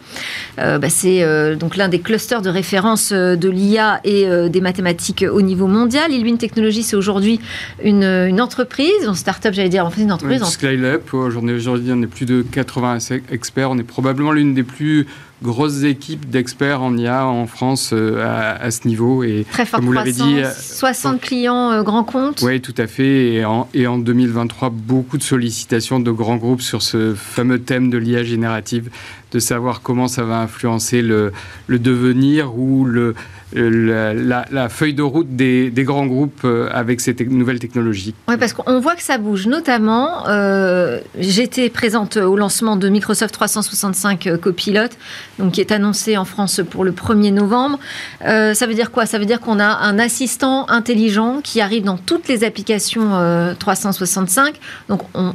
Euh, 0.60 0.78
bah, 0.78 0.90
c'est 0.90 1.24
euh, 1.24 1.56
donc 1.56 1.76
l'un 1.76 1.90
des 1.90 2.00
clusters 2.00 2.44
de 2.44 2.50
référence 2.50 3.12
euh, 3.12 3.36
de 3.36 3.50
l'IA 3.50 4.00
et 4.04 4.28
des 4.50 4.62
mathématiques 4.62 5.26
au 5.30 5.42
niveau 5.42 5.66
mondial. 5.66 6.12
Ilwin 6.12 6.38
Technologies, 6.38 6.84
c'est 6.84 6.96
aujourd'hui 6.96 7.40
une, 7.84 8.06
entreprise, 8.40 8.92
une 9.08 9.16
start-up, 9.16 9.54
j'allais 9.54 9.70
dire, 9.70 9.86
en 9.86 9.90
fait 9.90 10.02
une 10.02 10.12
entreprise. 10.12 10.42
Oui, 10.44 10.52
Scale-up, 10.52 11.14
aujourd'hui 11.14 11.92
on 11.92 12.02
est 12.04 12.08
plus 12.08 12.26
de 12.26 12.43
80 12.44 12.98
experts. 13.32 13.72
On 13.72 13.78
est 13.78 13.84
probablement 13.84 14.32
l'une 14.32 14.54
des 14.54 14.64
plus 14.64 15.08
grosses 15.44 15.84
équipes 15.84 16.30
d'experts 16.30 16.82
en 16.82 16.98
IA 16.98 17.28
en 17.28 17.46
France 17.46 17.92
euh, 17.94 18.56
à, 18.60 18.72
ce 18.72 18.88
niveau. 18.88 19.24
Et 19.24 19.46
Très 19.52 19.66
comme 19.66 19.86
vous 19.86 19.92
l'avez 19.92 20.14
dit, 20.14 20.42
60 20.58 21.16
euh, 21.16 21.18
clients 21.20 21.72
euh, 21.72 21.84
grands 21.84 22.04
comptes. 22.04 22.42
Oui, 22.42 22.62
tout 22.62 22.74
à 22.78 22.88
fait. 22.88 23.34
Et 23.34 23.46
en, 23.46 23.68
et 23.74 23.86
en 23.86 23.98
2023, 23.98 24.70
beaucoup 24.70 25.18
de 25.18 25.24
sollicitations 25.24 26.00
de 26.00 26.12
grands 26.12 26.38
groupes 26.38 26.62
sur 26.62 26.82
ce 26.82 27.14
fameux 27.14 27.60
thème 27.60 27.90
de 27.90 27.98
l'IA 27.98 28.24
générative, 28.24 28.90
de 29.32 29.40
savoir 29.40 29.82
comment 29.82 30.08
ça 30.08 30.24
va 30.24 30.40
influencer 30.40 31.02
le, 31.02 31.34
le 31.68 31.80
devenir 31.80 32.58
ou 32.58 32.86
le, 32.86 33.14
la, 33.56 34.70
feuille 34.70 34.94
de 34.94 35.02
route 35.02 35.28
des, 35.30 35.72
grands 35.84 36.06
groupes 36.06 36.42
euh, 36.46 36.70
avec 36.72 37.02
ces 37.02 37.14
nouvelles 37.30 37.60
technologies. 37.60 38.14
Oui, 38.28 38.38
parce 38.38 38.54
qu'on 38.54 38.80
voit 38.80 38.96
que 38.96 39.04
ça 39.04 39.18
bouge. 39.18 39.48
Notamment, 39.48 40.28
euh, 40.28 41.00
j'étais 41.20 41.70
présente 41.70 42.18
au 42.18 42.36
lancement 42.36 42.76
de 42.76 42.90
Microsoft 42.90 43.34
365 43.34 44.28
euh, 44.28 44.38
Copilot, 44.38 44.90
donc 45.40 45.54
qui 45.54 45.62
est 45.62 45.72
annoncé 45.72 46.18
en 46.18 46.26
France 46.26 46.62
pour 46.70 46.84
le 46.84 46.92
1er 46.92 47.34
novembre. 47.34 47.80
ça 48.22 48.68
veut 48.68 48.74
dire 48.74 48.92
quoi? 48.92 49.06
Ça 49.06 49.20
veut 49.20 49.26
dire 49.26 49.40
qu'on 49.40 49.60
a 49.60 49.66
un 49.66 50.00
assistant 50.00 50.70
intelligent 50.70 51.42
qui 51.44 51.62
arrive 51.62 51.84
dans 51.84 51.98
toutes 51.98 52.28
les 52.28 52.44
applications 52.44 53.54
365. 53.60 54.56
Donc 54.90 55.02
on, 55.14 55.34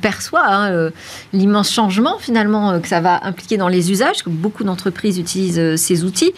perçoit 0.00 0.46
hein, 0.46 0.90
l'immense 1.32 1.70
changement 1.72 2.18
finalement 2.18 2.80
que 2.80 2.88
ça 2.88 3.00
va 3.00 3.20
impliquer 3.24 3.56
dans 3.56 3.68
les 3.68 3.90
usages, 3.90 4.22
que 4.22 4.30
beaucoup 4.30 4.64
d'entreprises 4.64 5.18
utilisent 5.18 5.76
ces 5.76 6.04
outils. 6.04 6.32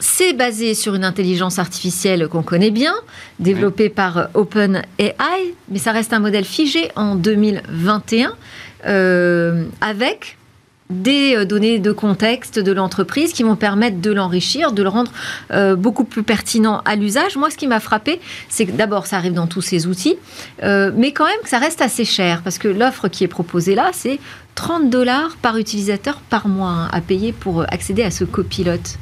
C'est 0.00 0.32
basé 0.32 0.74
sur 0.74 0.94
une 0.94 1.04
intelligence 1.04 1.58
artificielle 1.58 2.28
qu'on 2.28 2.42
connaît 2.42 2.70
bien, 2.70 2.94
développée 3.40 3.88
par 3.88 4.28
OpenAI, 4.34 5.54
mais 5.68 5.78
ça 5.78 5.90
reste 5.90 6.12
un 6.12 6.20
modèle 6.20 6.44
figé 6.44 6.90
en 6.94 7.16
2021 7.16 8.32
euh, 8.86 9.64
avec 9.80 10.36
des 10.88 11.36
euh, 11.36 11.44
données 11.44 11.80
de 11.80 11.90
contexte 11.90 12.60
de 12.60 12.70
l'entreprise 12.70 13.32
qui 13.32 13.42
vont 13.42 13.56
permettre 13.56 14.00
de 14.00 14.12
l'enrichir, 14.12 14.70
de 14.70 14.84
le 14.84 14.88
rendre 14.88 15.10
euh, 15.50 15.74
beaucoup 15.74 16.04
plus 16.04 16.22
pertinent 16.22 16.80
à 16.84 16.94
l'usage. 16.94 17.36
Moi, 17.36 17.50
ce 17.50 17.56
qui 17.56 17.66
m'a 17.66 17.80
frappé, 17.80 18.20
c'est 18.48 18.66
que 18.66 18.72
d'abord, 18.72 19.06
ça 19.06 19.16
arrive 19.16 19.34
dans 19.34 19.48
tous 19.48 19.62
ces 19.62 19.88
outils, 19.88 20.16
mais 20.62 21.12
quand 21.12 21.26
même 21.26 21.40
que 21.42 21.48
ça 21.48 21.58
reste 21.58 21.82
assez 21.82 22.04
cher, 22.04 22.42
parce 22.44 22.58
que 22.58 22.68
l'offre 22.68 23.08
qui 23.08 23.24
est 23.24 23.28
proposée 23.28 23.74
là, 23.74 23.90
c'est 23.92 24.20
30 24.54 24.90
dollars 24.90 25.36
par 25.42 25.56
utilisateur 25.56 26.20
par 26.20 26.46
mois 26.46 26.70
hein, 26.70 26.88
à 26.92 27.00
payer 27.00 27.32
pour 27.32 27.62
accéder 27.62 28.04
à 28.04 28.10
ce 28.10 28.24
copilote. 28.24 28.98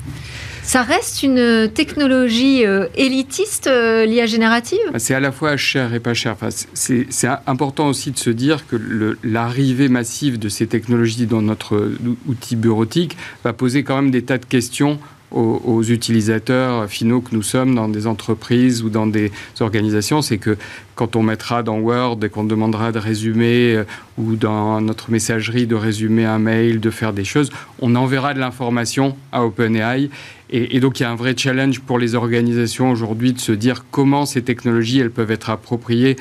Ça 0.67 0.83
reste 0.83 1.23
une 1.23 1.71
technologie 1.73 2.67
euh, 2.67 2.89
élitiste, 2.97 3.69
euh, 3.69 4.05
l'IA 4.05 4.27
générative? 4.27 4.81
C'est 4.99 5.15
à 5.15 5.21
la 5.21 5.31
fois 5.31 5.57
cher 5.57 5.95
et 5.95 6.01
pas 6.01 6.13
cher. 6.13 6.37
C'est 6.75 7.29
important 7.47 7.87
aussi 7.87 8.11
de 8.11 8.19
se 8.19 8.31
dire 8.31 8.67
que 8.67 9.17
l'arrivée 9.23 9.89
massive 9.89 10.41
de 10.41 10.49
ces 10.49 10.67
technologies 10.67 11.27
dans 11.27 11.41
notre 11.41 11.93
outil 12.27 12.57
bureautique 12.57 13.17
va 13.45 13.53
poser 13.53 13.85
quand 13.85 13.95
même 13.95 14.11
des 14.11 14.23
tas 14.23 14.39
de 14.39 14.45
questions 14.45 14.99
aux, 15.31 15.83
utilisateurs 15.83 16.89
finaux 16.89 17.21
que 17.21 17.35
nous 17.35 17.43
sommes 17.43 17.75
dans 17.75 17.89
des 17.89 18.07
entreprises 18.07 18.83
ou 18.83 18.91
dans 18.91 19.07
des 19.07 19.33
organisations, 19.61 20.23
c'est 20.23 20.39
que 20.39 20.57
quand 20.95 21.17
on 21.17 21.23
mettra 21.23 21.63
dans 21.63 21.79
Word 21.79 22.19
et 22.23 22.29
qu'on 22.29 22.45
demandera 22.45 22.93
de 22.93 22.99
résumer 22.99 23.75
euh, 23.75 23.85
ou 24.19 24.37
dans 24.37 24.81
notre 24.81 25.11
messagerie 25.11 25.67
de 25.67 25.75
résumer 25.75 26.25
un 26.25 26.39
mail, 26.39 26.81
de 26.81 26.91
faire 26.91 27.13
des 27.13 27.25
choses, 27.25 27.51
on 27.81 27.95
enverra 27.97 28.35
de 28.35 28.41
l'information 28.41 29.17
à 29.33 29.45
OpenAI. 29.45 30.11
Et, 30.49 30.79
donc 30.79 31.01
il 31.01 31.03
y 31.03 31.07
a 31.07 31.11
un 31.11 31.17
vrai 31.17 31.35
challenge 31.37 31.81
pour 31.81 31.99
les 31.99 32.15
organisations 32.15 32.91
aujourd'hui 32.91 33.33
de 33.33 33.41
se 33.41 33.51
dire 33.51 33.85
comment 33.91 34.27
ces 34.27 34.43
technologies 34.43 35.01
elles 35.01 35.11
peuvent 35.11 35.33
être 35.33 35.51
appropriées 35.51 36.17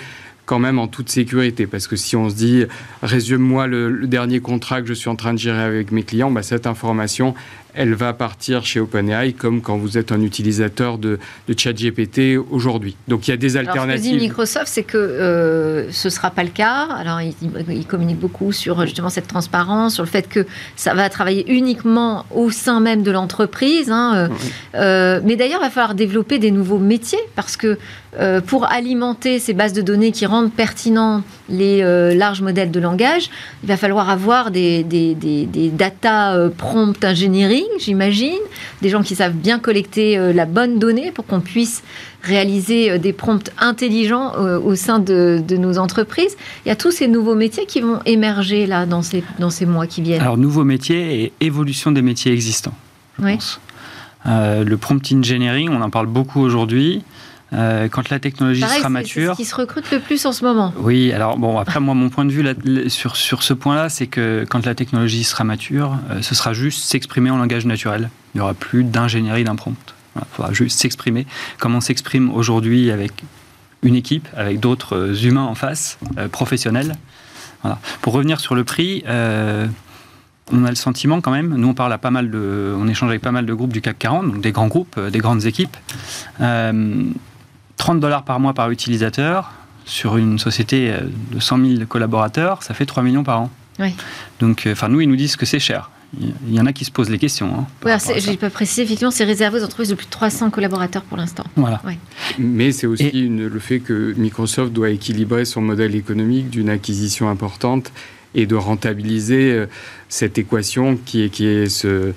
quand 0.45 0.59
même 0.59 0.79
en 0.79 0.87
toute 0.87 1.09
sécurité. 1.09 1.67
Parce 1.67 1.87
que 1.87 1.95
si 1.95 2.15
on 2.15 2.29
se 2.29 2.35
dit, 2.35 2.65
résume-moi 3.01 3.67
le, 3.67 4.07
dernier 4.07 4.39
contrat 4.39 4.81
que 4.81 4.87
je 4.87 4.93
suis 4.93 5.09
en 5.09 5.15
train 5.15 5.33
de 5.33 5.39
gérer 5.39 5.61
avec 5.61 5.91
mes 5.91 6.03
clients, 6.03 6.31
bah, 6.31 6.43
cette 6.43 6.67
information, 6.67 7.33
elle 7.75 7.93
va 7.93 8.13
partir 8.13 8.65
chez 8.65 8.79
OpenAI 8.79 9.33
comme 9.33 9.61
quand 9.61 9.77
vous 9.77 9.97
êtes 9.97 10.11
un 10.11 10.21
utilisateur 10.21 10.97
de, 10.97 11.19
de 11.47 11.59
ChatGPT 11.59 12.37
aujourd'hui. 12.49 12.95
Donc 13.07 13.27
il 13.27 13.31
y 13.31 13.33
a 13.33 13.37
des 13.37 13.57
alternatives. 13.57 13.89
Alors, 13.89 13.97
ce 13.97 14.03
que 14.03 14.17
dit 14.17 14.17
Microsoft, 14.17 14.67
c'est 14.67 14.83
que 14.83 14.97
euh, 14.97 15.91
ce 15.91 16.07
ne 16.07 16.11
sera 16.11 16.31
pas 16.31 16.43
le 16.43 16.49
cas. 16.49 16.87
Alors 16.97 17.21
il, 17.21 17.33
il, 17.69 17.85
communique 17.85 18.19
beaucoup 18.19 18.51
sur 18.51 18.81
justement 18.85 19.09
cette 19.09 19.27
transparence, 19.27 19.95
sur 19.95 20.03
le 20.03 20.09
fait 20.09 20.27
que 20.27 20.45
ça 20.75 20.93
va 20.93 21.09
travailler 21.09 21.51
uniquement 21.51 22.25
au 22.33 22.49
sein 22.49 22.79
même 22.79 23.03
de 23.03 23.11
l'entreprise. 23.11 23.91
Hein, 23.91 24.13
euh, 24.15 24.29
euh, 24.75 25.21
mais 25.23 25.35
d'ailleurs, 25.35 25.59
il 25.61 25.65
va 25.65 25.69
falloir 25.69 25.95
développer 25.95 26.39
des 26.39 26.51
nouveaux 26.51 26.79
métiers 26.79 27.19
parce 27.35 27.57
que 27.57 27.77
pour 28.47 28.71
alimenter 28.71 29.39
ces 29.39 29.53
bases 29.53 29.73
de 29.73 29.81
données 29.81 30.13
qui 30.13 30.25
rendent 30.25 30.53
pertinents 30.53 31.21
les 31.49 31.83
larges 32.15 32.41
modèles 32.41 32.71
de 32.71 32.79
langage, 32.79 33.29
il 33.61 33.67
va 33.67 33.75
falloir 33.75 34.09
avoir 34.09 34.51
des, 34.51 34.85
des, 34.85 35.15
des, 35.15 35.45
des 35.45 35.67
data 35.67 36.33
prompt 36.57 37.03
ingénierie 37.03 37.64
j'imagine, 37.79 38.39
des 38.81 38.89
gens 38.89 39.03
qui 39.03 39.15
savent 39.15 39.33
bien 39.33 39.59
collecter 39.59 40.17
euh, 40.17 40.33
la 40.33 40.45
bonne 40.45 40.79
donnée 40.79 41.11
pour 41.11 41.25
qu'on 41.25 41.41
puisse 41.41 41.83
réaliser 42.23 42.91
euh, 42.91 42.97
des 42.97 43.13
prompts 43.13 43.51
intelligents 43.59 44.33
euh, 44.37 44.59
au 44.59 44.75
sein 44.75 44.99
de, 44.99 45.43
nos 45.57 45.77
entreprises. 45.77 46.35
Il 46.65 46.69
y 46.69 46.71
a 46.71 46.75
tous 46.75 46.91
ces 46.91 47.07
nouveaux 47.07 47.35
métiers 47.35 47.65
qui 47.65 47.81
vont 47.81 47.99
émerger 48.05 48.65
là 48.65 48.85
dans 48.85 49.01
ces, 49.01 49.23
dans 49.39 49.49
ces 49.49 49.65
mois 49.65 49.87
qui 49.87 50.01
viennent. 50.01 50.21
Alors, 50.21 50.37
nouveaux 50.37 50.63
métiers 50.63 51.23
et 51.23 51.33
évolution 51.41 51.91
des 51.91 52.01
métiers 52.01 52.31
existants. 52.31 52.75
oui. 53.19 53.37
le 54.25 54.75
prompt 54.75 55.11
engineering, 55.13 55.69
on 55.71 55.81
en 55.81 55.89
parle 55.89 56.07
beaucoup 56.07 56.41
aujourd'hui. 56.41 57.03
Euh, 57.53 57.87
quand 57.89 58.09
la 58.09 58.19
technologie 58.19 58.61
sera 58.61 58.89
mature. 58.89 59.29
C'est 59.29 59.31
ce 59.33 59.37
qui 59.37 59.45
se 59.45 59.55
recrute 59.55 59.91
le 59.91 59.99
plus 59.99 60.25
en 60.25 60.31
ce 60.31 60.43
moment. 60.43 60.73
Oui, 60.77 61.11
alors 61.11 61.37
bon, 61.37 61.59
après, 61.59 61.79
moi, 61.79 61.93
mon 61.93 62.09
point 62.09 62.25
de 62.25 62.31
vue 62.31 62.41
là, 62.41 62.53
sur, 62.87 63.15
sur 63.15 63.43
ce 63.43 63.53
point-là, 63.53 63.89
c'est 63.89 64.07
que 64.07 64.45
quand 64.49 64.65
la 64.65 64.73
technologie 64.73 65.23
sera 65.23 65.43
mature, 65.43 65.97
euh, 66.09 66.21
ce 66.21 66.33
sera 66.33 66.53
juste 66.53 66.83
s'exprimer 66.83 67.29
en 67.29 67.37
langage 67.37 67.65
naturel. 67.65 68.09
Il 68.33 68.39
n'y 68.39 68.41
aura 68.41 68.55
plus 68.55 68.83
d'ingénierie 68.83 69.43
d'un 69.43 69.55
prompt. 69.55 69.77
Il 70.15 70.21
faudra 70.31 70.53
juste 70.53 70.79
s'exprimer 70.79 71.27
comme 71.59 71.75
on 71.75 71.81
s'exprime 71.81 72.31
aujourd'hui 72.31 72.89
avec 72.89 73.11
une 73.83 73.95
équipe, 73.95 74.27
avec 74.35 74.59
d'autres 74.59 74.95
euh, 74.95 75.13
humains 75.13 75.43
en 75.43 75.55
face, 75.55 75.99
professionnels. 76.31 76.95
Voilà. 77.61 77.79
Pour 78.01 78.13
revenir 78.13 78.39
sur 78.39 78.55
le 78.55 78.63
prix, 78.63 79.03
on 79.07 80.63
a 80.63 80.69
le 80.69 80.75
sentiment 80.75 81.21
quand 81.21 81.31
même, 81.31 81.55
nous 81.55 81.67
on 81.67 81.73
parle 81.73 81.91
à 81.91 81.97
pas 81.97 82.11
mal 82.11 82.29
de, 82.29 82.75
on 82.77 82.87
échange 82.87 83.09
avec 83.09 83.21
pas 83.23 83.31
mal 83.31 83.47
de 83.47 83.53
groupes 83.55 83.73
du 83.73 83.81
CAC 83.81 83.97
40, 83.97 84.31
donc 84.31 84.41
des 84.41 84.51
grands 84.51 84.67
groupes, 84.67 84.99
des 84.99 85.17
grandes 85.17 85.45
équipes. 85.45 85.75
30 87.77 87.99
dollars 87.99 88.23
par 88.23 88.39
mois 88.39 88.53
par 88.53 88.71
utilisateur 88.71 89.51
sur 89.85 90.17
une 90.17 90.39
société 90.39 90.91
euh, 90.91 91.01
de 91.31 91.39
100 91.39 91.57
000 91.57 91.85
collaborateurs, 91.87 92.63
ça 92.63 92.73
fait 92.73 92.85
3 92.85 93.03
millions 93.03 93.23
par 93.23 93.41
an. 93.41 93.51
Donc, 94.39 94.65
euh, 94.65 94.71
enfin, 94.71 94.87
nous, 94.89 95.01
ils 95.01 95.09
nous 95.09 95.15
disent 95.15 95.35
que 95.35 95.45
c'est 95.45 95.59
cher. 95.59 95.91
il 96.19 96.53
y 96.53 96.59
en 96.59 96.65
a 96.65 96.73
qui 96.73 96.85
se 96.85 96.91
posent 96.91 97.09
les 97.09 97.19
questions. 97.19 97.51
Hein, 97.59 97.67
oui, 97.85 97.91
je 98.19 98.29
n'ai 98.29 98.37
pas 98.37 98.49
précisé, 98.49 98.83
effectivement, 98.83 99.11
c'est 99.11 99.25
réservé 99.25 99.59
aux 99.59 99.63
entreprises 99.63 99.89
de 99.89 99.95
plus 99.95 100.05
de 100.05 100.11
300 100.11 100.49
collaborateurs 100.49 101.03
pour 101.03 101.17
l'instant. 101.17 101.43
Voilà. 101.55 101.81
Mais 102.39 102.71
c'est 102.71 102.87
aussi 102.87 103.11
le 103.11 103.59
fait 103.59 103.79
que 103.79 104.13
Microsoft 104.17 104.71
doit 104.71 104.89
équilibrer 104.89 105.45
son 105.45 105.61
modèle 105.61 105.95
économique 105.95 106.49
d'une 106.49 106.69
acquisition 106.69 107.29
importante 107.29 107.91
et 108.33 108.45
de 108.45 108.55
rentabiliser 108.55 109.51
euh, 109.53 109.65
cette 110.09 110.37
équation 110.37 110.97
qui 110.97 111.23
est, 111.23 111.29
qui 111.29 111.45
est 111.47 111.69
ce, 111.69 112.13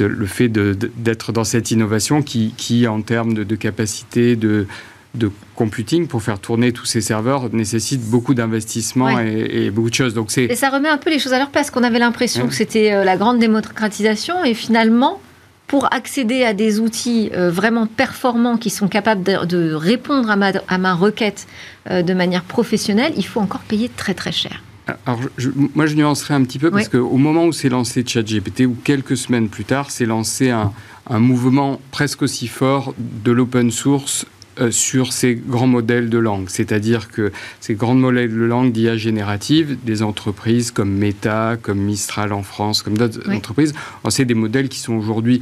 le 0.00 0.26
fait 0.26 0.48
d'être 0.48 1.32
dans 1.32 1.44
cette 1.44 1.70
innovation 1.70 2.22
qui, 2.22 2.52
qui 2.56 2.88
en 2.88 3.02
termes 3.02 3.34
de, 3.34 3.44
de 3.44 3.54
capacité 3.54 4.34
de, 4.34 4.66
de 5.14 5.30
computing 5.56 6.06
pour 6.06 6.22
faire 6.22 6.38
tourner 6.38 6.72
tous 6.72 6.86
ces 6.86 7.00
serveurs 7.00 7.52
nécessite 7.52 8.00
beaucoup 8.02 8.34
d'investissement 8.34 9.18
et, 9.18 9.70
beaucoup 9.70 9.90
de 9.90 9.94
choses. 9.94 10.14
Donc 10.14 10.36
et 10.38 10.54
ça 10.54 10.70
remet 10.70 10.88
un 10.88 10.98
peu 10.98 11.10
les 11.10 11.18
choses 11.18 11.32
à 11.32 11.38
leur 11.38 11.50
place, 11.50 11.70
qu'on 11.70 11.82
avait 11.82 11.98
l'impression 11.98 12.46
que 12.46 12.54
c'était 12.54 12.92
euh, 12.92 13.04
la 13.04 13.16
grande 13.16 13.38
démocratisation 13.38 14.44
et 14.44 14.54
finalement, 14.54 15.20
pour 15.66 15.92
accéder 15.92 16.44
à 16.44 16.52
des 16.52 16.80
outils 16.80 17.30
euh, 17.34 17.50
vraiment 17.50 17.86
performants 17.86 18.56
qui 18.56 18.70
sont 18.70 18.88
capables 18.88 19.22
de, 19.22 19.72
répondre 19.72 20.30
à 20.30 20.36
ma, 20.36 20.52
à 20.68 20.78
ma 20.78 20.94
requête 20.94 21.46
de 21.88 22.14
manière 22.14 22.42
professionnelle, 22.42 23.12
il 23.16 23.24
faut 23.24 23.40
encore 23.40 23.62
payer 23.62 23.88
très 23.88 24.14
très 24.14 24.32
cher. 24.32 24.60
Alors, 25.06 25.20
moi, 25.74 25.86
je 25.86 25.94
nuancerais 25.94 26.34
un 26.34 26.42
petit 26.42 26.58
peu 26.58 26.70
parce 26.70 26.88
qu'au 26.88 27.16
moment 27.16 27.44
où 27.44 27.52
s'est 27.52 27.68
lancé 27.68 28.04
ChatGPT, 28.06 28.66
ou 28.66 28.76
quelques 28.82 29.16
semaines 29.16 29.48
plus 29.48 29.64
tard, 29.64 29.90
s'est 29.90 30.06
lancé 30.06 30.50
un, 30.50 30.72
mouvement 31.10 31.80
presque 31.90 32.22
aussi 32.22 32.46
fort 32.46 32.94
de 32.98 33.32
l'open 33.32 33.72
source 33.72 34.24
euh, 34.24 34.39
sur 34.70 35.12
ces 35.12 35.34
grands 35.34 35.66
modèles 35.66 36.10
de 36.10 36.18
langue. 36.18 36.48
C'est-à-dire 36.48 37.08
que 37.08 37.32
ces 37.60 37.74
grands 37.74 37.94
modèles 37.94 38.34
de 38.34 38.42
langue 38.42 38.72
d'IA 38.72 38.96
générative, 38.96 39.78
des 39.84 40.02
entreprises 40.02 40.70
comme 40.70 40.90
Meta, 40.90 41.56
comme 41.60 41.78
Mistral 41.78 42.32
en 42.32 42.42
France, 42.42 42.82
comme 42.82 42.98
d'autres 42.98 43.20
entreprises, 43.30 43.72
c'est 44.08 44.24
des 44.24 44.34
modèles 44.34 44.68
qui 44.68 44.78
sont 44.78 44.94
aujourd'hui 44.94 45.40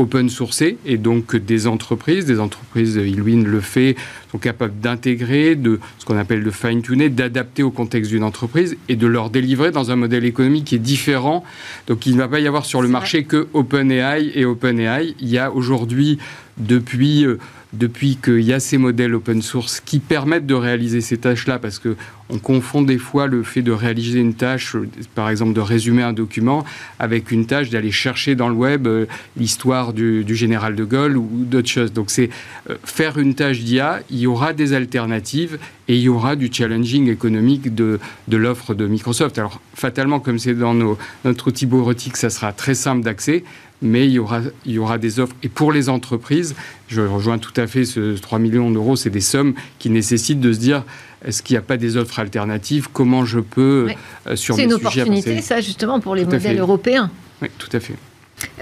open 0.00 0.30
sourcé 0.30 0.78
et 0.86 0.96
donc 0.96 1.36
des 1.36 1.66
entreprises, 1.66 2.24
des 2.24 2.40
entreprises, 2.40 2.96
Ilwin 2.96 3.44
le 3.44 3.60
fait, 3.60 3.96
sont 4.32 4.38
capables 4.38 4.80
d'intégrer, 4.80 5.54
de 5.56 5.78
ce 5.98 6.06
qu'on 6.06 6.16
appelle 6.16 6.42
de 6.42 6.50
fine-tuner, 6.50 7.10
d'adapter 7.10 7.62
au 7.62 7.70
contexte 7.70 8.10
d'une 8.10 8.24
entreprise 8.24 8.76
et 8.88 8.96
de 8.96 9.06
leur 9.06 9.28
délivrer 9.28 9.70
dans 9.70 9.90
un 9.90 9.96
modèle 9.96 10.24
économique 10.24 10.64
qui 10.64 10.76
est 10.76 10.78
différent. 10.78 11.44
Donc 11.86 12.06
il 12.06 12.14
ne 12.14 12.18
va 12.18 12.28
pas 12.28 12.40
y 12.40 12.46
avoir 12.46 12.64
sur 12.64 12.80
le 12.80 12.88
marché 12.88 13.24
que 13.24 13.48
OpenAI 13.52 14.32
et 14.34 14.44
OpenAI. 14.46 15.14
Il 15.20 15.28
y 15.28 15.38
a 15.38 15.52
aujourd'hui, 15.52 16.18
depuis 16.56 17.24
euh, 17.24 17.38
depuis 17.72 18.16
qu'il 18.16 18.40
y 18.40 18.52
a 18.52 18.60
ces 18.60 18.78
modèles 18.78 19.14
open 19.14 19.42
source 19.42 19.80
qui 19.80 19.98
permettent 19.98 20.46
de 20.46 20.54
réaliser 20.54 21.00
ces 21.00 21.18
tâches-là, 21.18 21.58
parce 21.58 21.78
que 21.78 21.96
on 22.32 22.38
confond 22.38 22.82
des 22.82 22.98
fois 22.98 23.26
le 23.26 23.42
fait 23.42 23.62
de 23.62 23.72
réaliser 23.72 24.20
une 24.20 24.34
tâche, 24.34 24.76
par 25.14 25.28
exemple 25.28 25.52
de 25.52 25.60
résumer 25.60 26.02
un 26.02 26.12
document, 26.12 26.64
avec 26.98 27.30
une 27.30 27.46
tâche 27.46 27.70
d'aller 27.70 27.90
chercher 27.90 28.34
dans 28.34 28.48
le 28.48 28.54
web 28.54 28.86
euh, 28.86 29.06
l'histoire 29.36 29.92
du, 29.92 30.24
général 30.34 30.76
de 30.76 30.84
Gaulle 30.84 31.16
ou 31.16 31.28
d'autres 31.32 31.68
choses. 31.68 31.92
Donc 31.92 32.10
c'est 32.10 32.30
euh, 32.68 32.76
faire 32.84 33.18
une 33.18 33.34
tâche 33.34 33.60
d'IA, 33.60 34.00
il 34.10 34.18
y 34.18 34.26
aura 34.26 34.52
des 34.52 34.72
alternatives 34.72 35.58
et 35.88 35.96
il 35.96 36.02
y 36.02 36.08
aura 36.08 36.36
du 36.36 36.50
challenging 36.52 37.10
économique 37.10 37.74
de, 37.74 37.98
de 38.28 38.36
l'offre 38.36 38.74
de 38.74 38.86
Microsoft. 38.86 39.38
Alors 39.38 39.60
fatalement, 39.74 40.20
comme 40.20 40.38
c'est 40.38 40.54
dans 40.54 40.74
nos, 40.74 40.96
notre 41.24 41.48
outil 41.48 41.66
bureautique, 41.66 42.16
ça 42.16 42.30
sera 42.30 42.52
très 42.52 42.74
simple 42.74 43.02
d'accès, 43.02 43.44
mais 43.82 44.06
il 44.06 44.12
y, 44.12 44.18
aura, 44.18 44.40
il 44.66 44.72
y 44.72 44.78
aura 44.78 44.98
des 44.98 45.20
offres. 45.20 45.34
Et 45.42 45.48
pour 45.48 45.72
les 45.72 45.88
entreprises, 45.88 46.54
je 46.88 47.00
rejoins 47.00 47.38
tout 47.38 47.52
à 47.56 47.66
fait 47.66 47.84
ce 47.84 48.18
3 48.18 48.38
millions 48.38 48.70
d'euros, 48.70 48.96
c'est 48.96 49.10
des 49.10 49.20
sommes 49.20 49.54
qui 49.78 49.90
nécessitent 49.90 50.40
de 50.40 50.52
se 50.52 50.58
dire 50.58 50.84
est-ce 51.24 51.42
qu'il 51.42 51.54
n'y 51.54 51.58
a 51.58 51.62
pas 51.62 51.76
des 51.76 51.96
offres 51.96 52.18
alternatives? 52.18 52.88
Comment 52.92 53.24
je 53.24 53.40
peux, 53.40 53.88
euh, 54.26 54.36
sur 54.36 54.56
C'est 54.56 54.64
une 54.64 54.72
opportunité, 54.72 55.40
ça, 55.42 55.60
justement, 55.60 56.00
pour 56.00 56.14
les 56.14 56.24
modèles 56.24 56.58
européens. 56.58 57.10
Oui, 57.42 57.48
tout 57.58 57.68
à 57.72 57.80
fait. 57.80 57.94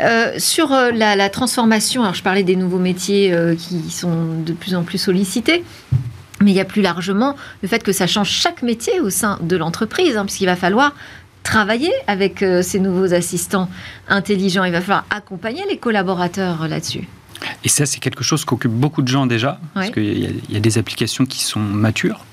Euh, 0.01 0.35
sur 0.39 0.73
euh, 0.73 0.91
la, 0.91 1.29
transformation, 1.31 2.03
alors 2.03 2.15
je 2.15 2.23
parlais 2.23 2.43
des 2.43 2.57
nouveaux 2.57 2.79
métiers 2.79 3.35
qui 3.59 3.91
sont 3.91 4.43
de 4.45 4.53
plus 4.53 4.75
en 4.75 4.83
plus 4.83 4.99
sollicités, 4.99 5.63
mais 6.41 6.51
il 6.51 6.57
y 6.57 6.61
a 6.61 6.65
plus 6.65 6.83
largement 6.83 7.37
le 7.63 7.69
fait 7.69 7.83
que 7.83 7.93
ça 7.93 8.07
change 8.07 8.31
chaque 8.31 8.63
métier 8.63 9.01
au 9.01 9.11
sein 9.11 9.39
de 9.43 9.57
l'entreprise, 9.57 10.17
hein, 10.17 10.25
puisqu'il 10.25 10.47
va 10.47 10.57
falloir 10.57 10.95
travailler 11.49 11.93
avec 12.07 12.43
euh, 12.43 12.63
ces 12.63 12.79
nouveaux 12.79 13.15
assistants 13.15 13.71
intelligents. 14.09 14.65
Il 14.65 14.73
va 14.73 14.81
falloir 14.81 15.07
accompagner 15.11 15.63
les 15.69 15.79
collaborateurs 15.79 16.69
là-dessus. 16.69 17.09
Et 17.65 17.69
ça, 17.69 17.87
c'est 17.87 18.01
quelque 18.01 18.25
chose 18.25 18.45
qu'occupent 18.45 18.73
beaucoup 18.73 19.01
de 19.01 19.09
gens 19.09 19.27
déjà, 19.27 19.61
parce 19.73 19.91
qu'il 19.91 20.41
y, 20.51 20.57
a 20.57 20.61
des 20.61 20.79
applications 20.79 21.25
qui 21.25 21.43
sont 21.43 21.61
matures. 21.61 22.25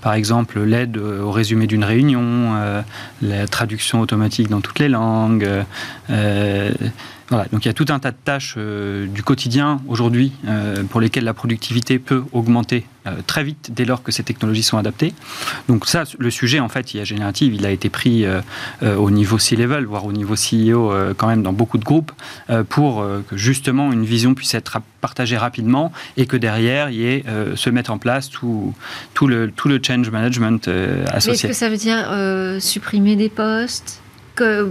Par 0.00 0.14
exemple, 0.14 0.60
l'aide 0.60 0.96
au 0.96 1.30
résumé 1.30 1.66
d'une 1.66 1.84
réunion, 1.84 2.54
euh, 2.56 2.82
la 3.22 3.46
traduction 3.46 4.00
automatique 4.00 4.48
dans 4.48 4.60
toutes 4.60 4.78
les 4.78 4.88
langues, 4.88 5.48
donc 7.30 7.64
il 7.64 7.66
y 7.66 7.68
a 7.68 7.72
tout 7.72 7.86
un 7.88 7.98
tas 7.98 8.10
de 8.10 8.16
tâches 8.22 8.54
euh, 8.58 9.06
du 9.06 9.22
quotidien 9.22 9.80
aujourd'hui 9.88 10.32
euh, 10.46 10.84
pour 10.84 11.00
lesquelles 11.00 11.24
la 11.24 11.32
productivité 11.32 11.98
peut 11.98 12.22
augmenter 12.32 12.84
euh, 13.06 13.12
très 13.26 13.42
vite 13.44 13.70
dès 13.72 13.86
lors 13.86 14.02
que 14.02 14.12
ces 14.12 14.22
technologies 14.22 14.62
sont 14.62 14.76
adaptées. 14.76 15.14
Donc 15.68 15.86
ça, 15.86 16.04
le 16.18 16.30
sujet 16.30 16.60
en 16.60 16.68
fait, 16.68 16.92
IA 16.92 17.04
générative, 17.04 17.54
il 17.54 17.64
a 17.64 17.70
été 17.70 17.88
pris 17.88 18.26
au 18.82 19.10
niveau 19.10 19.38
C-level, 19.38 19.84
voire 19.84 20.04
au 20.04 20.12
niveau 20.12 20.34
CEO 20.34 20.92
quand 21.16 21.26
même 21.26 21.42
dans 21.42 21.52
beaucoup 21.52 21.78
de 21.78 21.84
groupes, 21.84 22.12
pour 22.68 23.06
que 23.28 23.36
justement 23.36 23.92
une 23.92 24.04
vision 24.04 24.34
puisse 24.34 24.54
être 24.54 24.78
partagée 25.00 25.36
rapidement 25.36 25.92
et 26.16 26.26
que 26.26 26.36
derrière 26.36 26.90
il 26.90 26.96
y 26.96 27.06
ait 27.06 27.24
se 27.54 27.70
mettre 27.70 27.90
en 27.90 27.98
place 27.98 28.30
tout, 28.30 28.74
tout, 29.12 29.26
le, 29.26 29.50
tout 29.50 29.68
le 29.68 29.80
change 29.82 30.10
management 30.10 30.68
associé. 31.08 31.32
Est-ce 31.32 31.46
que 31.46 31.52
ça 31.52 31.68
veut 31.68 31.76
dire 31.76 32.08
supprimer 32.60 33.16
des 33.16 33.28
postes 33.28 34.00
que 34.34 34.68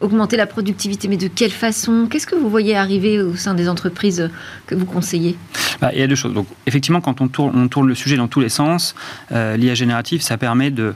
augmenter 0.00 0.36
la 0.36 0.46
productivité, 0.46 1.08
mais 1.08 1.16
de 1.16 1.28
quelle 1.28 1.50
façon? 1.50 2.06
Qu'est-ce 2.10 2.26
que 2.26 2.34
vous 2.34 2.50
voyez 2.50 2.76
arriver 2.76 3.20
au 3.20 3.36
sein 3.36 3.54
des 3.54 3.68
entreprises 3.68 4.30
que 4.66 4.74
vous 4.74 4.86
conseillez? 4.86 5.36
Bah, 5.80 5.90
Il 5.92 6.00
y 6.00 6.02
a 6.02 6.06
deux 6.06 6.14
choses. 6.14 6.34
Effectivement, 6.66 7.00
quand 7.00 7.20
on 7.20 7.28
tourne, 7.28 7.68
le 7.86 7.94
sujet 7.94 8.16
dans 8.16 8.28
tous 8.28 8.40
les 8.40 8.48
sens, 8.48 8.94
euh, 9.32 9.56
l'IA 9.56 9.74
générative, 9.74 10.22
ça 10.22 10.36
permet 10.36 10.70
de, 10.70 10.94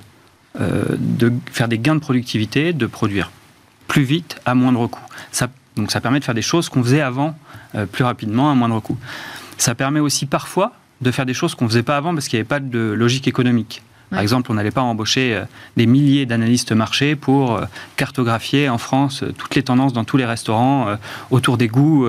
euh, 0.61 0.85
de 0.99 1.33
faire 1.51 1.69
des 1.69 1.79
gains 1.79 1.95
de 1.95 2.01
productivité, 2.01 2.73
de 2.73 2.87
produire 2.87 3.31
plus 3.87 4.03
vite 4.03 4.37
à 4.45 4.55
moindre 4.55 4.87
coût. 4.87 5.05
Donc, 5.77 5.93
ça 5.93 6.01
permet 6.01 6.19
de 6.19 6.25
faire 6.25 6.35
des 6.35 6.43
choses 6.43 6.69
qu'on 6.69 6.83
faisait 6.83 7.01
avant 7.01 7.39
euh, 7.75 7.87
plus 7.87 8.03
rapidement 8.03 8.51
à 8.51 8.55
moindre 8.55 8.81
coût. 8.81 8.99
Ça 9.59 9.75
permet 9.75 10.01
aussi 10.01 10.27
parfois 10.27 10.73
de 11.01 11.11
faire 11.11 11.25
des 11.25 11.35
choses 11.35 11.55
qu'on 11.55 11.67
ne 11.67 11.71
faisait 11.71 11.83
pas 11.83 11.97
avant 11.97 12.15
parce 12.15 12.29
qu'il 12.29 12.37
n'y 12.37 12.41
avait 12.41 12.49
pas 12.49 12.61
de 12.61 12.79
logique 12.79 13.29
économique. 13.29 13.83
Par 14.11 14.21
exemple, 14.21 14.51
on 14.51 14.55
n'allait 14.55 14.71
pas 14.71 14.83
embaucher 14.83 15.35
euh, 15.35 15.45
des 15.77 15.87
milliers 15.87 16.27
d'analystes 16.27 16.73
marché 16.73 17.15
pour 17.17 17.57
euh, 17.57 17.65
cartographier 17.97 18.69
en 18.69 18.79
France 18.79 19.23
euh, 19.23 19.33
toutes 19.37 19.55
les 19.55 19.63
tendances 19.63 19.93
dans 19.93 20.05
tous 20.05 20.17
les 20.17 20.25
restaurants 20.25 20.97
autour 21.31 21.59
des 21.59 21.69
goûts, 21.69 22.09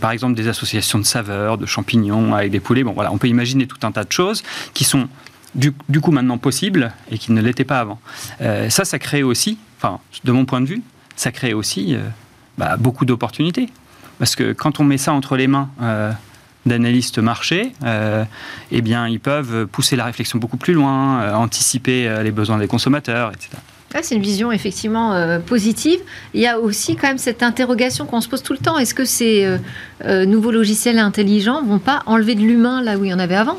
par 0.00 0.10
exemple 0.10 0.34
des 0.34 0.48
associations 0.48 0.98
de 0.98 1.04
saveurs, 1.04 1.58
de 1.58 1.66
champignons 1.66 2.34
avec 2.34 2.50
des 2.50 2.60
poulets. 2.60 2.84
Bon, 2.84 2.92
voilà, 2.92 3.12
on 3.12 3.18
peut 3.18 3.28
imaginer 3.28 3.66
tout 3.66 3.78
un 3.82 3.92
tas 3.92 4.04
de 4.04 4.12
choses 4.12 4.42
qui 4.74 4.84
sont 4.84 5.08
du, 5.54 5.72
coup 6.00 6.10
maintenant 6.10 6.38
possibles 6.38 6.92
et 7.10 7.18
qui 7.18 7.32
ne 7.32 7.40
l'étaient 7.40 7.64
pas 7.64 7.80
avant. 7.80 8.00
ça, 8.68 8.84
ça 8.84 8.98
crée 8.98 9.22
aussi, 9.22 9.58
enfin, 9.78 9.98
de 10.24 10.32
mon 10.32 10.44
point 10.44 10.60
de 10.60 10.66
vue, 10.66 10.82
ça 11.16 11.32
crée 11.32 11.54
aussi 11.54 11.96
bah, 12.58 12.76
beaucoup 12.76 13.04
d'opportunités. 13.04 13.68
Parce 14.18 14.36
que 14.36 14.52
quand 14.52 14.80
on 14.80 14.84
met 14.84 14.98
ça 14.98 15.12
entre 15.12 15.36
les 15.36 15.46
mains 15.46 15.70
d'analystes 16.66 17.18
marché, 17.18 17.72
euh, 17.84 18.24
eh 18.70 18.82
bien, 18.82 19.08
ils 19.08 19.20
peuvent 19.20 19.66
pousser 19.66 19.96
la 19.96 20.04
réflexion 20.04 20.38
beaucoup 20.38 20.56
plus 20.56 20.74
loin, 20.74 21.22
euh, 21.22 21.34
anticiper 21.34 22.08
euh, 22.08 22.22
les 22.22 22.30
besoins 22.30 22.58
des 22.58 22.68
consommateurs, 22.68 23.32
etc. 23.32 23.50
c'est 24.02 24.14
une 24.14 24.22
vision 24.22 24.52
effectivement 24.52 25.38
positive. 25.46 25.98
Il 26.34 26.40
y 26.40 26.46
a 26.46 26.58
aussi 26.58 26.96
quand 26.96 27.08
même 27.08 27.18
cette 27.18 27.42
interrogation 27.42 28.06
qu'on 28.06 28.20
se 28.20 28.28
pose 28.28 28.42
tout 28.42 28.54
le 28.54 28.58
temps. 28.58 28.78
Est-ce 28.78 28.94
que 28.94 29.04
ces 29.04 29.46
nouveaux 30.02 30.50
logiciels 30.50 30.98
intelligents 30.98 31.62
vont 31.62 31.78
pas 31.78 32.02
enlever 32.06 32.34
de 32.34 32.40
l'humain 32.40 32.82
là 32.82 32.96
où 32.96 33.04
il 33.04 33.10
y 33.10 33.14
en 33.14 33.18
avait 33.18 33.34
avant? 33.34 33.58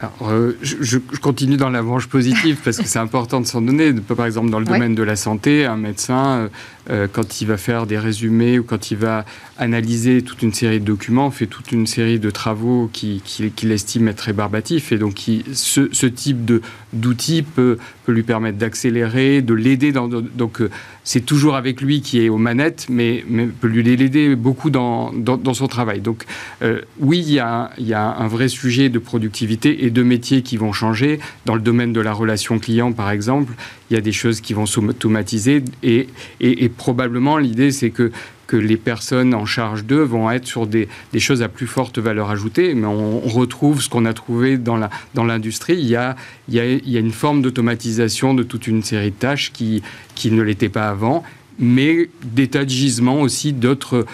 Alors, 0.00 0.32
je, 0.60 0.98
continue 1.22 1.56
dans 1.56 1.70
la 1.70 1.82
branche 1.82 2.08
positive 2.08 2.58
parce 2.62 2.76
que 2.76 2.86
c'est 2.86 2.98
important 2.98 3.40
de 3.40 3.46
s'en 3.46 3.62
donner. 3.62 3.94
Par 3.94 4.26
exemple, 4.26 4.50
dans 4.50 4.58
le 4.58 4.66
domaine 4.66 4.94
de 4.94 5.02
la 5.02 5.16
santé, 5.16 5.64
un 5.64 5.76
médecin 5.78 6.50
euh, 6.88 7.06
quand 7.12 7.40
il 7.40 7.46
va 7.46 7.58
faire 7.58 7.86
des 7.86 7.98
résumés 7.98 8.58
ou 8.58 8.64
quand 8.64 8.90
il 8.90 8.96
va 8.96 9.26
analyser 9.58 10.22
toute 10.22 10.42
une 10.42 10.54
série 10.54 10.80
de 10.80 10.84
documents, 10.86 11.30
fait 11.30 11.46
toute 11.46 11.72
une 11.72 11.86
série 11.86 12.18
de 12.18 12.30
travaux 12.30 12.88
qu'il 12.92 13.20
qui, 13.20 13.52
estime 13.70 14.08
être 14.08 14.20
rébarbatifs. 14.20 14.90
Et 14.90 14.98
donc, 14.98 15.20
ce, 15.52 16.06
type 16.06 16.50
d'outil 16.92 17.42
peut, 17.42 17.78
lui 18.08 18.22
permettre 18.22 18.58
d'accélérer, 18.58 19.42
de 19.42 19.54
l'aider. 19.54 19.92
Donc, 19.92 20.60
euh, 20.62 20.70
c'est 21.04 21.20
toujours 21.20 21.54
avec 21.54 21.80
lui 21.80 22.00
qui 22.00 22.24
est 22.24 22.28
aux 22.28 22.38
manettes, 22.38 22.86
mais, 22.88 23.24
peut 23.60 23.68
lui 23.68 23.82
l'aider 23.82 24.34
beaucoup 24.34 24.70
dans, 24.70 25.12
dans, 25.12 25.54
son 25.54 25.68
travail. 25.68 26.00
Donc, 26.00 26.24
euh, 26.62 26.80
oui, 26.98 27.18
il 27.18 27.32
y, 27.32 27.38
a, 27.38 27.70
il 27.78 27.86
y 27.86 27.94
a 27.94 28.16
un 28.16 28.26
vrai 28.26 28.48
sujet 28.48 28.88
de 28.88 28.98
productivité 28.98 29.84
et 29.84 29.90
de 29.90 30.02
métiers 30.02 30.42
qui 30.42 30.56
vont 30.56 30.72
changer. 30.72 31.20
Dans 31.44 31.54
le 31.54 31.60
domaine 31.60 31.92
de 31.92 32.00
la 32.00 32.12
relation 32.12 32.58
client, 32.58 32.92
par 32.92 33.10
exemple, 33.10 33.52
il 33.90 33.94
y 33.94 33.96
a 33.96 34.00
des 34.00 34.12
choses 34.12 34.40
qui 34.40 34.54
vont 34.54 34.66
s'automatiser 34.66 35.64
et, 35.82 36.08
et, 36.40 36.68
probablement 36.68 37.38
l'idée 37.38 37.70
c'est 37.72 37.90
que 37.90 38.12
que 38.46 38.56
les 38.56 38.76
personnes 38.76 39.32
en 39.32 39.46
charge 39.46 39.84
d'eux 39.84 40.02
vont 40.02 40.28
être 40.28 40.44
sur 40.44 40.66
des, 40.66 40.88
des, 41.12 41.20
choses 41.20 41.40
à 41.40 41.48
plus 41.48 41.68
forte 41.68 42.00
valeur 42.00 42.30
ajoutée, 42.30 42.74
mais 42.74 42.88
on, 42.88 43.20
retrouve 43.20 43.80
ce 43.80 43.88
qu'on 43.88 44.04
a 44.06 44.12
trouvé 44.12 44.58
dans 44.58 44.76
l'industrie. 45.14 45.76
Dans 45.76 45.80
il, 45.82 45.88
y 45.88 45.94
a, 45.94 46.16
il, 46.48 46.56
il 46.84 46.90
y 46.90 46.96
a 46.96 47.00
une 47.00 47.12
forme 47.12 47.42
d'automatisation 47.42 48.34
de 48.34 48.42
toute 48.42 48.66
une 48.66 48.82
série 48.82 49.12
de 49.12 49.14
tâches 49.14 49.52
qui, 49.52 49.84
qui 50.16 50.32
ne 50.32 50.42
l'était 50.42 50.68
pas 50.68 50.88
avant. 50.88 51.22
Mais 51.60 52.08
des 52.24 52.48
tas 52.48 52.64
de 52.64 52.70
gisements 52.70 53.20
aussi 53.20 53.52
d'autres, 53.52 54.06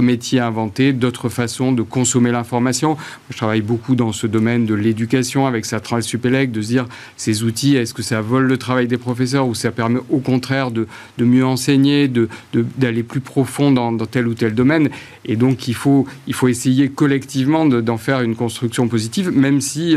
métiers 0.00 0.40
inventés, 0.40 0.92
d'autres 0.94 1.28
façons 1.28 1.70
de 1.70 1.82
consommer 1.82 2.32
l'information. 2.32 2.96
Je 3.30 3.36
travaille 3.36 3.60
beaucoup 3.60 3.94
dans 3.94 4.12
ce 4.12 4.26
domaine 4.26 4.64
de 4.64 4.74
l'éducation 4.74 5.46
avec 5.46 5.66
sa 5.66 5.80
Supélec, 6.00 6.50
de 6.50 6.62
se 6.62 6.68
dire 6.68 6.86
ces 7.16 7.44
outils, 7.44 7.76
est-ce 7.76 7.92
que 7.92 8.02
ça 8.02 8.22
vole 8.22 8.46
le 8.46 8.56
travail 8.56 8.88
des 8.88 8.96
professeurs 8.96 9.46
ou 9.46 9.54
ça 9.54 9.70
permet 9.70 10.00
au 10.08 10.18
contraire 10.18 10.70
de, 10.70 10.88
de 11.18 11.24
mieux 11.24 11.44
enseigner, 11.44 12.08
de, 12.08 12.28
d'aller 12.52 13.02
plus 13.02 13.20
profond 13.20 13.70
dans, 13.70 13.94
tel 14.06 14.26
ou 14.26 14.34
tel 14.34 14.54
domaine? 14.54 14.88
Et 15.26 15.36
donc 15.36 15.68
il 15.68 15.74
faut, 15.74 16.06
il 16.26 16.32
faut 16.32 16.48
essayer 16.48 16.88
collectivement 16.88 17.66
d'en 17.66 17.98
faire 17.98 18.22
une 18.22 18.34
construction 18.34 18.88
positive, 18.88 19.30
même 19.30 19.60
si, 19.60 19.94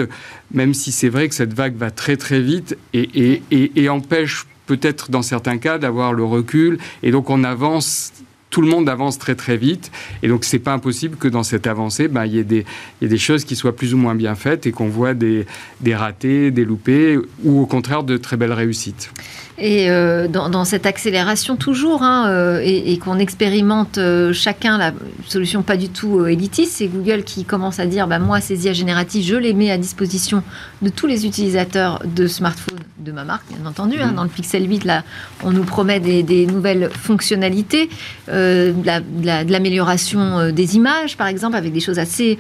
même 0.54 0.74
si 0.74 0.92
c'est 0.92 1.10
vrai 1.10 1.30
que 1.30 1.36
cette 1.36 1.54
vague 1.54 1.78
va 1.78 1.90
très 1.90 2.18
très 2.18 2.42
vite 2.42 2.78
et, 2.94 3.42
et 3.50 3.90
empêche 3.90 4.46
peut-être 4.68 5.10
dans 5.10 5.24
certains 5.24 5.58
cas 5.58 5.80
d'avoir 5.80 6.14
le 6.14 6.24
recul. 6.24 6.78
Et 7.02 7.12
donc 7.12 7.32
on 7.32 7.44
avance 7.44 8.14
tout 8.50 8.62
le 8.62 8.70
monde 8.70 8.88
avance 8.88 9.20
très 9.20 9.36
très 9.36 9.58
vite 9.58 9.92
et 10.24 10.30
donc 10.30 10.46
c'est 10.46 10.60
pas 10.60 10.72
impossible 10.72 11.18
que 11.18 11.28
dans 11.28 11.44
cette 11.44 11.68
avancée 11.68 12.08
ben, 12.08 12.26
il, 12.26 12.34
y 12.34 12.40
ait 12.40 12.46
des, 12.46 13.18
choses 13.18 13.44
qui 13.44 13.58
soient 13.58 13.76
plus 13.76 13.94
ou 13.94 13.98
moins 13.98 14.16
bien 14.16 14.36
faites 14.36 14.66
et 14.66 14.72
qu'on 14.72 14.88
voit 14.88 15.14
des 15.14 15.46
ratés, 15.92 16.50
des 16.52 16.64
loupés 16.64 17.18
ou 17.44 17.60
au 17.60 17.66
contraire 17.66 18.04
de 18.04 18.16
très 18.16 18.38
belles 18.38 18.54
réussites. 18.54 19.12
Et 19.60 19.90
euh, 19.90 20.28
dans, 20.28 20.66
cette 20.66 20.86
accélération 20.86 21.56
toujours, 21.56 22.04
hein, 22.04 22.30
euh, 22.30 22.62
et, 22.64 22.98
qu'on 23.00 23.18
expérimente 23.18 23.98
euh, 23.98 24.32
chacun 24.32 24.78
la 24.78 24.92
solution 25.26 25.64
pas 25.64 25.78
du 25.78 25.90
tout 25.90 26.28
élitiste, 26.28 26.74
c'est 26.74 26.88
Google 26.88 27.24
qui 27.24 27.44
commence 27.44 27.80
à 27.80 27.88
dire, 27.88 28.08
bah, 28.08 28.20
moi, 28.20 28.40
ces 28.40 28.66
IA 28.66 28.74
génératives, 28.74 29.26
je 29.26 29.36
les 29.36 29.54
mets 29.54 29.72
à 29.72 29.78
disposition 29.80 30.44
de 30.84 30.90
tous 30.90 31.08
les 31.08 31.26
utilisateurs 31.26 32.04
de 32.06 32.28
smartphones 32.28 32.78
de 33.00 33.12
ma 33.12 33.24
marque, 33.24 33.48
bien 33.50 33.68
entendu. 33.68 34.00
Hein. 34.00 34.12
Mmh. 34.12 34.16
Dans 34.16 34.24
le 34.24 34.30
Pixel 34.30 34.70
8, 34.70 34.86
là, 34.86 35.04
on 35.44 35.52
nous 35.52 35.64
promet 35.64 36.00
des, 36.00 36.46
nouvelles 36.46 36.92
fonctionnalités, 36.92 37.90
de 38.28 39.52
l'amélioration 39.52 40.52
des 40.52 40.76
images, 40.76 41.18
par 41.18 41.28
exemple, 41.28 41.56
avec 41.56 41.74
des 41.74 41.80
choses 41.80 42.00
assez 42.00 42.38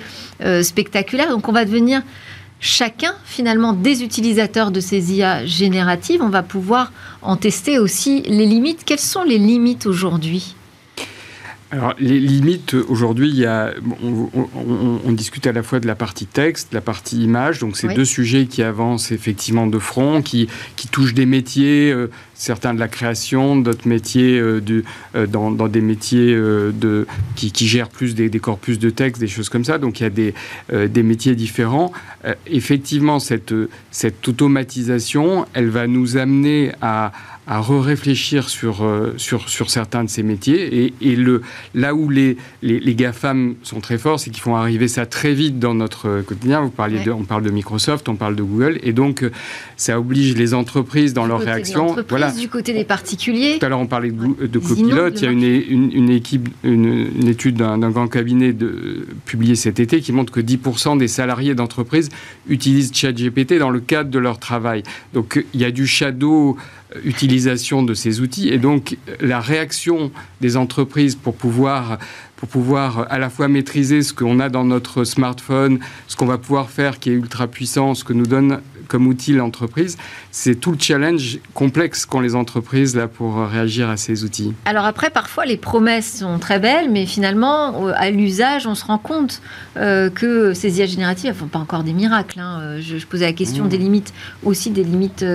spectaculaires. 0.61 1.29
Donc 1.29 1.47
on 1.47 1.51
va 1.51 1.65
devenir 1.65 2.01
chacun, 2.59 3.13
finalement, 3.25 3.73
des 3.73 4.03
utilisateurs 4.03 4.71
de 4.71 4.79
ces 4.79 5.13
IA 5.13 5.45
génératives, 5.45 6.21
on 6.21 6.29
va 6.29 6.43
pouvoir 6.43 6.91
en 7.21 7.37
tester 7.37 7.79
aussi 7.79 8.21
les 8.23 8.45
limites. 8.45 8.83
Quelles 8.85 8.99
sont 8.99 9.23
les 9.23 9.37
limites 9.37 9.85
aujourd'hui? 9.85 10.56
Alors, 11.69 11.95
les 11.99 12.17
limites, 12.19 12.75
aujourd'hui, 12.75 13.27
il 13.27 13.35
y 13.35 13.45
a, 13.45 13.73
on, 14.01 15.11
discute 15.11 15.47
à 15.47 15.51
la 15.51 15.63
fois 15.63 15.81
de 15.81 15.87
la 15.87 15.95
partie 15.95 16.25
texte, 16.25 16.71
de 16.71 16.75
la 16.77 16.81
partie 16.81 17.21
image, 17.21 17.59
donc 17.59 17.75
c'est 17.75 17.93
deux 17.93 18.05
sujets 18.05 18.45
qui 18.45 18.63
avancent 18.63 19.11
effectivement 19.11 19.67
de 19.67 19.77
front, 19.77 20.21
qui, 20.21 20.47
qui 20.77 20.87
touchent 20.87 21.13
des 21.13 21.25
métiers, 21.25 21.91
euh, 21.91 22.09
certains 22.35 22.73
de 22.73 22.79
la 22.79 22.87
création, 22.87 23.57
d'autres 23.57 23.85
métiers 23.85 24.39
euh, 24.39 24.61
euh, 25.15 25.27
dans, 25.27 25.51
des 25.67 25.81
métiers 25.81 26.33
de, 26.35 27.05
qui, 27.35 27.67
gèrent 27.67 27.89
plus 27.89 28.15
des, 28.15 28.29
corpus 28.39 28.79
de 28.79 28.89
texte, 28.89 29.19
des 29.19 29.27
choses 29.27 29.49
comme 29.49 29.65
ça, 29.65 29.77
donc 29.77 29.99
il 29.99 30.03
y 30.03 30.05
a 30.05 30.09
des, 30.09 30.33
des 30.87 31.03
métiers 31.03 31.35
différents. 31.35 31.91
effectivement, 32.45 33.19
cette, 33.19 33.53
cette 33.91 34.25
automatisation, 34.25 35.45
elle 35.53 35.69
va 35.69 35.87
nous 35.87 36.15
amener 36.15 36.71
à 36.81 37.11
à 37.47 37.61
re-réfléchir 37.61 38.49
sur, 38.49 38.83
euh, 38.83 39.13
sur, 39.15 39.47
sur 39.47 39.69
certains 39.69 40.03
de 40.03 40.09
ces 40.09 40.21
métiers. 40.21 40.83
Et, 40.83 40.93
et 41.01 41.15
le, 41.15 41.41
là 41.73 41.95
où 41.95 42.09
les, 42.09 42.35
les, 42.61 42.79
les, 42.79 42.95
GAFAM 42.95 43.55
sont 43.63 43.79
très 43.79 43.97
forts, 43.97 44.19
c'est 44.19 44.31
qu'ils 44.31 44.41
font 44.41 44.55
arriver 44.55 44.89
ça 44.89 45.05
très 45.05 45.33
vite 45.33 45.57
dans 45.57 45.73
notre 45.73 46.21
quotidien. 46.21 46.61
Vous 46.61 46.69
parliez 46.69 46.99
de, 46.99 47.11
on 47.11 47.23
parle 47.23 47.43
de 47.43 47.49
Microsoft, 47.49 48.09
on 48.09 48.15
parle 48.15 48.35
de 48.35 48.43
Google. 48.43 48.79
Et 48.83 48.91
donc, 48.91 49.23
euh, 49.23 49.31
ça 49.77 49.97
oblige 49.97 50.35
les 50.35 50.53
entreprises 50.53 51.13
dans 51.13 51.25
leur 51.25 51.39
réaction. 51.39 51.95
Voilà. 52.09 52.31
Du 52.31 52.49
côté 52.49 52.73
des 52.73 52.83
particuliers. 52.83 53.57
Tout 53.59 53.65
à 53.65 53.69
l'heure, 53.69 53.79
on 53.79 53.87
parlait 53.87 54.11
de, 54.11 54.45
de 54.45 54.59
copilote. 54.59 55.21
Il 55.21 55.23
y 55.23 55.27
a 55.27 55.31
une, 55.31 55.43
une, 55.43 55.91
une 55.93 56.09
équipe, 56.09 56.49
une, 56.63 57.07
une 57.17 57.27
étude 57.29 57.55
d'un 57.55 57.89
grand 57.89 58.09
cabinet 58.09 58.51
de, 58.51 59.07
publiée 59.25 59.55
cet 59.55 59.79
été 59.79 60.01
qui 60.01 60.11
montre 60.11 60.33
que 60.33 60.41
10% 60.41 60.97
des 60.97 61.07
salariés 61.07 61.55
d'entreprise 61.55 62.09
utilisent 62.49 62.91
ChatGPT 62.93 63.57
dans 63.57 63.69
le 63.69 63.79
cadre 63.79 64.09
de 64.09 64.19
leur 64.19 64.37
travail. 64.37 64.83
Donc, 65.13 65.43
il 65.53 65.61
y 65.61 65.65
a 65.65 65.71
du 65.71 65.87
shadow 65.87 66.57
utilisation 67.03 67.83
de 67.83 67.93
ces 67.93 68.21
outils. 68.21 68.49
Et 68.49 68.57
donc 68.57 68.97
la 69.19 69.39
réaction 69.39 70.11
des 70.41 70.57
entreprises 70.57 71.15
pour 71.15 71.35
pouvoir 71.35 71.99
pour 72.37 72.47
pouvoir 72.47 73.07
à 73.09 73.19
la 73.19 73.29
fois 73.29 73.47
maîtriser 73.49 74.01
ce 74.03 74.13
qu'on 74.13 74.39
a 74.39 74.47
dans 74.47 74.63
notre 74.63 75.03
smartphone, 75.03 75.79
ce 76.07 76.15
qu'on 76.15 76.25
va 76.25 76.37
pouvoir 76.37 76.69
faire 76.69 76.99
qui 76.99 77.09
est 77.09 77.13
ultra 77.13 77.47
puissant, 77.47 77.95
ce 77.95 78.03
que 78.03 78.13
nous 78.13 78.27
donne 78.27 78.61
comme 78.87 79.07
outil 79.07 79.33
l'entreprise. 79.33 79.97
C'est 80.31 80.55
tout 80.55 80.71
le 80.71 80.77
challenge 80.79 81.39
complexe 81.53 82.05
qu'ont 82.05 82.21
les 82.21 82.35
entreprises 82.35 82.95
là 82.95 83.07
pour 83.07 83.37
réagir 83.37 83.89
à 83.89 83.97
ces 83.97 84.23
outils. 84.23 84.53
Alors 84.65 84.85
après, 84.85 85.09
parfois 85.09 85.45
les 85.45 85.57
promesses 85.57 86.19
sont 86.19 86.39
très 86.39 86.59
belles, 86.59 86.89
mais 86.89 87.05
finalement, 87.05 87.87
euh, 87.87 87.93
à 87.95 88.09
l'usage, 88.11 88.65
on 88.65 88.75
se 88.75 88.85
rend 88.85 88.97
compte 88.97 89.41
euh, 89.75 90.09
que 90.09 90.53
ces 90.53 90.79
IA 90.79 90.85
génératives 90.85 91.31
ne 91.31 91.35
font 91.35 91.47
pas 91.47 91.59
encore 91.59 91.83
des 91.83 91.93
miracles. 91.93 92.39
Hein. 92.39 92.59
Euh, 92.61 92.81
je, 92.81 93.05
posais 93.05 93.25
la 93.25 93.33
question 93.33 93.65
mmh. 93.65 93.69
des 93.69 93.77
limites, 93.77 94.13
aussi 94.43 94.69
des 94.71 94.83
limites 94.83 95.25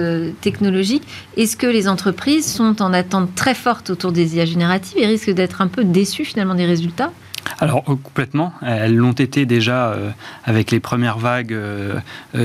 technologiques. 0.40 1.06
Est-ce 1.36 1.56
que 1.56 1.66
les 1.66 1.88
entreprises 1.88 2.46
sont 2.46 2.80
en 2.80 2.92
attente 2.92 3.34
très 3.34 3.54
forte 3.54 3.90
autour 3.90 4.12
des 4.12 4.36
IA 4.36 4.44
génératives 4.44 4.98
et 4.98 5.06
risquent 5.06 5.30
d'être 5.30 5.60
un 5.60 5.68
peu 5.68 5.84
déçues 5.84 6.24
finalement 6.24 6.54
des 6.54 6.66
résultats 6.66 6.91
культа. 6.92 7.21
Alors 7.58 7.84
euh, 7.88 7.96
complètement, 7.96 8.52
elles 8.62 8.96
l'ont 8.96 9.12
été 9.12 9.46
déjà 9.46 9.90
euh, 9.90 10.10
avec 10.44 10.70
les 10.70 10.80
premières 10.80 11.18
vagues 11.18 11.52
euh, 11.52 12.00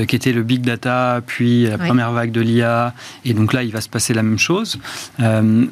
qui 0.06 0.16
étaient 0.16 0.32
le 0.32 0.42
big 0.42 0.62
data, 0.62 1.20
puis 1.26 1.64
la 1.64 1.78
première 1.78 2.12
vague 2.12 2.30
de 2.30 2.40
l'IA, 2.40 2.94
et 3.24 3.34
donc 3.34 3.52
là 3.52 3.62
il 3.62 3.72
va 3.72 3.80
se 3.80 3.88
passer 3.88 4.14
la 4.14 4.22
même 4.22 4.38
chose. 4.38 4.78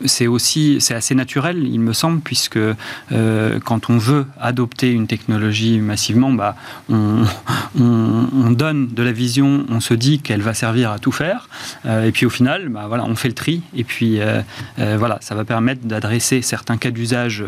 c'est 0.04 0.26
aussi, 0.26 0.78
c'est 0.80 0.94
assez 0.94 1.14
naturel, 1.14 1.64
il 1.66 1.80
me 1.80 1.92
semble, 1.92 2.20
puisque 2.20 2.58
quand 3.10 3.90
on 3.90 3.98
veut 3.98 4.26
adopter 4.40 4.90
une 4.90 5.06
technologie 5.06 5.78
massivement, 5.78 6.32
bah, 6.32 6.56
on, 6.88 7.24
on, 7.78 8.50
donne 8.50 8.88
de 8.88 9.02
la 9.02 9.12
vision, 9.12 9.66
on 9.68 9.80
se 9.80 9.94
dit 9.94 10.20
qu'elle 10.20 10.42
va 10.42 10.54
servir 10.54 10.90
à 10.90 10.98
tout 10.98 11.12
faire, 11.12 11.48
et 11.86 12.10
puis 12.12 12.26
au 12.26 12.30
final, 12.30 12.68
bah, 12.68 12.86
voilà, 12.88 13.04
on 13.04 13.14
fait 13.14 13.28
le 13.28 13.34
tri, 13.34 13.62
et 13.76 13.84
puis 13.84 14.20
voilà, 14.78 15.18
ça 15.20 15.34
va 15.34 15.44
permettre 15.44 15.86
d'adresser 15.86 16.42
certains 16.42 16.76
cas 16.76 16.90
d'usage 16.90 17.44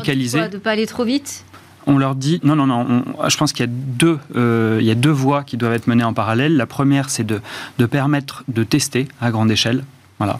de 0.00 0.56
ne 0.56 0.58
pas 0.58 0.70
aller 0.72 0.86
trop 0.86 1.04
vite? 1.04 1.44
On 1.86 1.98
leur 1.98 2.14
dit 2.14 2.40
non, 2.44 2.54
non, 2.54 2.66
non. 2.66 3.04
je 3.28 3.36
pense 3.36 3.52
qu'il 3.52 3.66
y 3.66 3.68
a 3.68 3.72
deux, 3.72 4.18
euh, 4.36 4.78
il 4.80 4.86
y 4.86 4.90
a 4.90 4.94
deux 4.94 5.10
voies 5.10 5.42
qui 5.42 5.56
doivent 5.56 5.72
être 5.72 5.88
menées 5.88 6.04
en 6.04 6.14
parallèle. 6.14 6.56
La 6.56 6.66
première, 6.66 7.10
c'est 7.10 7.24
de, 7.24 7.40
de 7.78 7.86
permettre 7.86 8.44
de 8.48 8.62
tester 8.62 9.08
à 9.20 9.30
grande 9.30 9.50
échelle. 9.50 9.84
Voilà. 10.18 10.38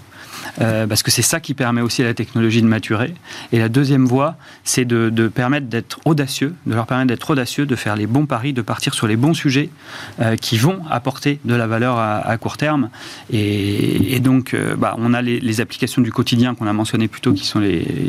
Euh, 0.60 0.86
parce 0.86 1.02
que 1.02 1.10
c'est 1.10 1.22
ça 1.22 1.40
qui 1.40 1.54
permet 1.54 1.80
aussi 1.80 2.02
à 2.02 2.04
la 2.04 2.14
technologie 2.14 2.62
de 2.62 2.66
maturer. 2.66 3.14
Et 3.52 3.58
la 3.58 3.68
deuxième 3.68 4.06
voie, 4.06 4.36
c'est 4.64 4.84
de, 4.84 5.28
permettre 5.28 5.66
d'être 5.66 6.00
audacieux, 6.04 6.54
de 6.66 6.74
leur 6.74 6.86
permettre 6.86 7.08
d'être 7.08 7.30
audacieux, 7.30 7.66
de 7.66 7.76
faire 7.76 7.96
les 7.96 8.06
bons 8.06 8.26
paris, 8.26 8.52
de 8.52 8.62
partir 8.62 8.94
sur 8.94 9.06
les 9.06 9.16
bons 9.16 9.34
sujets 9.34 9.70
euh, 10.20 10.36
qui 10.36 10.58
vont 10.58 10.80
apporter 10.90 11.40
de 11.44 11.54
la 11.54 11.66
valeur 11.66 11.98
à, 11.98 12.36
court 12.38 12.56
terme. 12.56 12.90
Et, 13.32 14.20
donc, 14.20 14.54
euh, 14.54 14.74
bah, 14.76 14.94
on 14.98 15.14
a 15.14 15.22
les, 15.22 15.60
applications 15.60 16.02
du 16.02 16.10
quotidien 16.10 16.54
qu'on 16.54 16.66
a 16.66 16.72
mentionnées 16.72 17.08
plus 17.08 17.20
tôt, 17.20 17.32
qui 17.32 17.46
sont, 17.46 17.62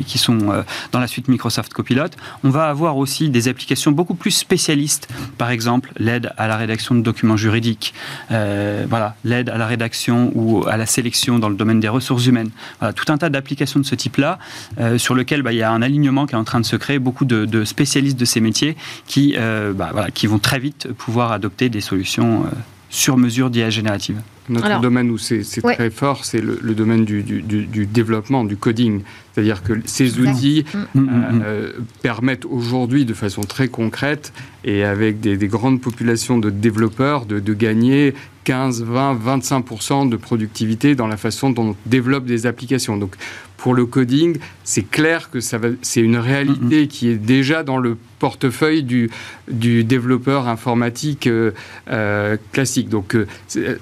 qui 0.08 0.18
sont 0.18 0.64
dans 0.92 1.00
la 1.00 1.08
suite 1.08 1.28
Microsoft 1.28 1.74
Copilot. 1.74 2.08
On 2.44 2.50
va 2.50 2.70
avoir 2.70 2.98
aussi 2.98 3.30
des 3.30 3.48
applications 3.48 3.92
beaucoup 3.92 4.16
plus 4.16 4.32
spécialistes, 4.32 5.08
par 5.38 5.50
exemple 5.52 5.92
l'aide 5.98 6.32
à 6.38 6.48
la 6.48 6.56
rédaction 6.56 6.96
de 6.96 7.02
documents 7.02 7.38
juridiques, 7.38 7.94
voilà, 8.30 9.16
l'aide 9.24 9.50
à 9.50 9.58
la 9.58 9.68
rédaction 9.68 10.32
ou 10.36 10.66
à 10.68 10.78
la 10.78 10.86
sélection 10.86 11.40
dans 11.40 11.50
le 11.50 11.56
domaine 11.56 11.80
des 11.80 11.90
ressources 11.90 12.13
humaines. 12.20 12.52
tout 12.96 13.12
un 13.12 13.18
tas 13.18 13.30
d'applications 13.30 13.80
de 13.80 13.86
ce 13.86 13.96
type-là, 13.96 14.40
euh, 14.80 14.98
sur 14.98 15.16
lequel 15.16 15.42
bah, 15.42 15.54
il 15.54 15.58
y 15.58 15.64
a 15.64 15.72
un 15.72 15.82
alignement 15.82 16.26
qui 16.26 16.36
est 16.36 16.38
en 16.38 16.44
train 16.44 16.60
de 16.60 16.66
se 16.66 16.76
créer, 16.76 17.00
beaucoup 17.00 17.26
de, 17.26 17.64
spécialistes 17.66 18.20
de 18.20 18.26
ces 18.26 18.40
métiers 18.40 18.76
qui, 19.08 19.36
euh, 19.38 19.74
bah, 19.74 20.08
qui 20.14 20.28
vont 20.28 20.40
très 20.40 20.60
vite 20.60 20.92
pouvoir 20.94 21.32
adopter 21.32 21.70
des 21.70 21.82
solutions 21.82 22.44
euh, 22.44 22.50
sur 22.90 23.18
mesure 23.18 23.50
d'IA 23.50 23.70
générative. 23.70 24.22
Notre 24.50 24.82
domaine 24.82 25.10
où 25.10 25.18
c'est 25.18 25.44
très 25.62 25.90
fort, 25.90 26.26
c'est 26.26 26.42
le, 26.42 26.74
domaine 26.74 27.06
du, 27.06 27.86
développement, 27.86 28.44
du 28.44 28.58
coding. 28.58 29.02
C'est-à-dire 29.34 29.64
que 29.64 29.74
ces 29.86 30.20
outils 30.20 30.66
mm. 30.74 31.00
Mm, 31.00 31.02
mm, 31.02 31.74
permettent 32.02 32.46
aujourd'hui, 32.46 33.06
de 33.06 33.14
façon 33.14 33.42
très 33.42 33.68
concrète, 33.68 34.34
et 34.64 34.84
avec 34.84 35.20
des, 35.20 35.38
grandes 35.48 35.82
populations 35.82 36.38
de 36.38 36.50
développeurs, 36.50 37.26
de, 37.26 37.40
de, 37.40 37.54
gagner 37.54 38.14
15, 38.44 38.84
20, 38.84 39.16
25% 39.16 40.10
de 40.10 40.18
productivité 40.18 40.96
dans 40.96 41.08
la 41.08 41.18
façon 41.18 41.50
dont 41.50 41.70
on 41.70 41.76
développe 41.86 42.26
des 42.26 42.46
applications. 42.46 42.98
Donc, 42.98 43.16
pour 43.64 43.74
le 43.74 43.86
coding, 43.86 44.40
c'est 44.66 44.84
clair 44.84 45.30
que 45.30 45.40
ça 45.40 45.58
c'est 45.82 46.02
une 46.02 46.18
réalité 46.18 46.90
qui 46.90 47.08
est 47.08 47.16
déjà 47.16 47.64
dans 47.64 47.78
le 47.78 47.96
portefeuille 48.20 48.84
du, 48.84 49.10
du 49.50 49.86
développeur 49.86 50.50
informatique 50.50 51.28
euh, 51.28 51.52
euh, 51.90 52.36
classique. 52.52 52.90
Donc, 52.90 53.16
euh, 53.16 53.26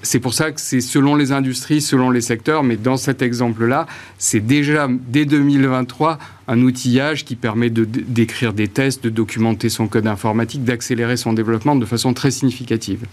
c'est 0.04 0.20
pour 0.20 0.36
ça 0.36 0.51
c'est 0.60 0.82
selon 0.82 1.16
les 1.16 1.32
industries, 1.32 1.82
selon 1.82 2.10
les 2.10 2.22
secteurs, 2.22 2.64
mais 2.64 2.76
dans 2.76 2.98
cet 2.98 3.22
exemple-là, 3.22 3.88
c'est 4.18 4.40
déjà 4.40 4.88
dès 4.90 5.26
2023 5.26 6.18
un 6.48 6.62
outillage 6.62 7.24
qui 7.24 7.36
permet 7.36 7.70
d'écrire 7.70 8.54
des 8.54 8.68
tests, 8.68 9.04
de 9.04 9.10
documenter 9.10 9.70
son 9.70 9.88
code 9.88 10.08
informatique, 10.08 10.64
d'accélérer 10.64 11.16
son 11.16 11.34
développement 11.34 11.76
de 11.76 11.86
façon 11.86 12.14
très 12.14 12.32
significative. 12.32 13.06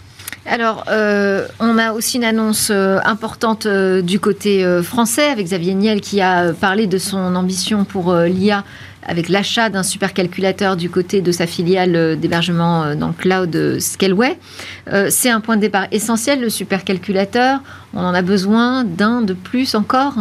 Alors, 0.45 0.85
euh, 0.89 1.47
on 1.59 1.77
a 1.77 1.93
aussi 1.93 2.17
une 2.17 2.23
annonce 2.23 2.69
euh, 2.71 2.99
importante 3.05 3.65
euh, 3.65 4.01
du 4.01 4.19
côté 4.19 4.65
français 4.83 5.27
avec 5.27 5.45
Xavier 5.45 5.73
Niel 5.73 6.01
qui 6.01 6.21
a 6.21 6.53
parlé 6.53 6.87
de 6.87 6.97
son 6.97 7.35
ambition 7.35 7.85
pour 7.85 8.13
l'IA 8.13 8.63
avec 9.07 9.29
l'achat 9.29 9.69
d'un 9.69 9.83
supercalculateur 9.83 10.75
du 10.75 10.89
côté 10.89 11.21
de 11.21 11.31
sa 11.31 11.47
filiale 11.47 12.19
d'hébergement 12.19 12.95
dans 12.95 13.07
le 13.07 13.13
cloud 13.13 13.79
Scaleway. 13.79 14.37
C'est 15.09 15.29
un 15.29 15.39
point 15.39 15.55
de 15.55 15.61
départ 15.61 15.87
essentiel, 15.91 16.41
le 16.41 16.49
supercalculateur. 16.49 17.61
On 17.93 17.99
en 17.99 18.13
a 18.13 18.21
besoin 18.21 18.83
d'un 18.83 19.21
de 19.21 19.33
plus 19.33 19.75
encore 19.75 20.15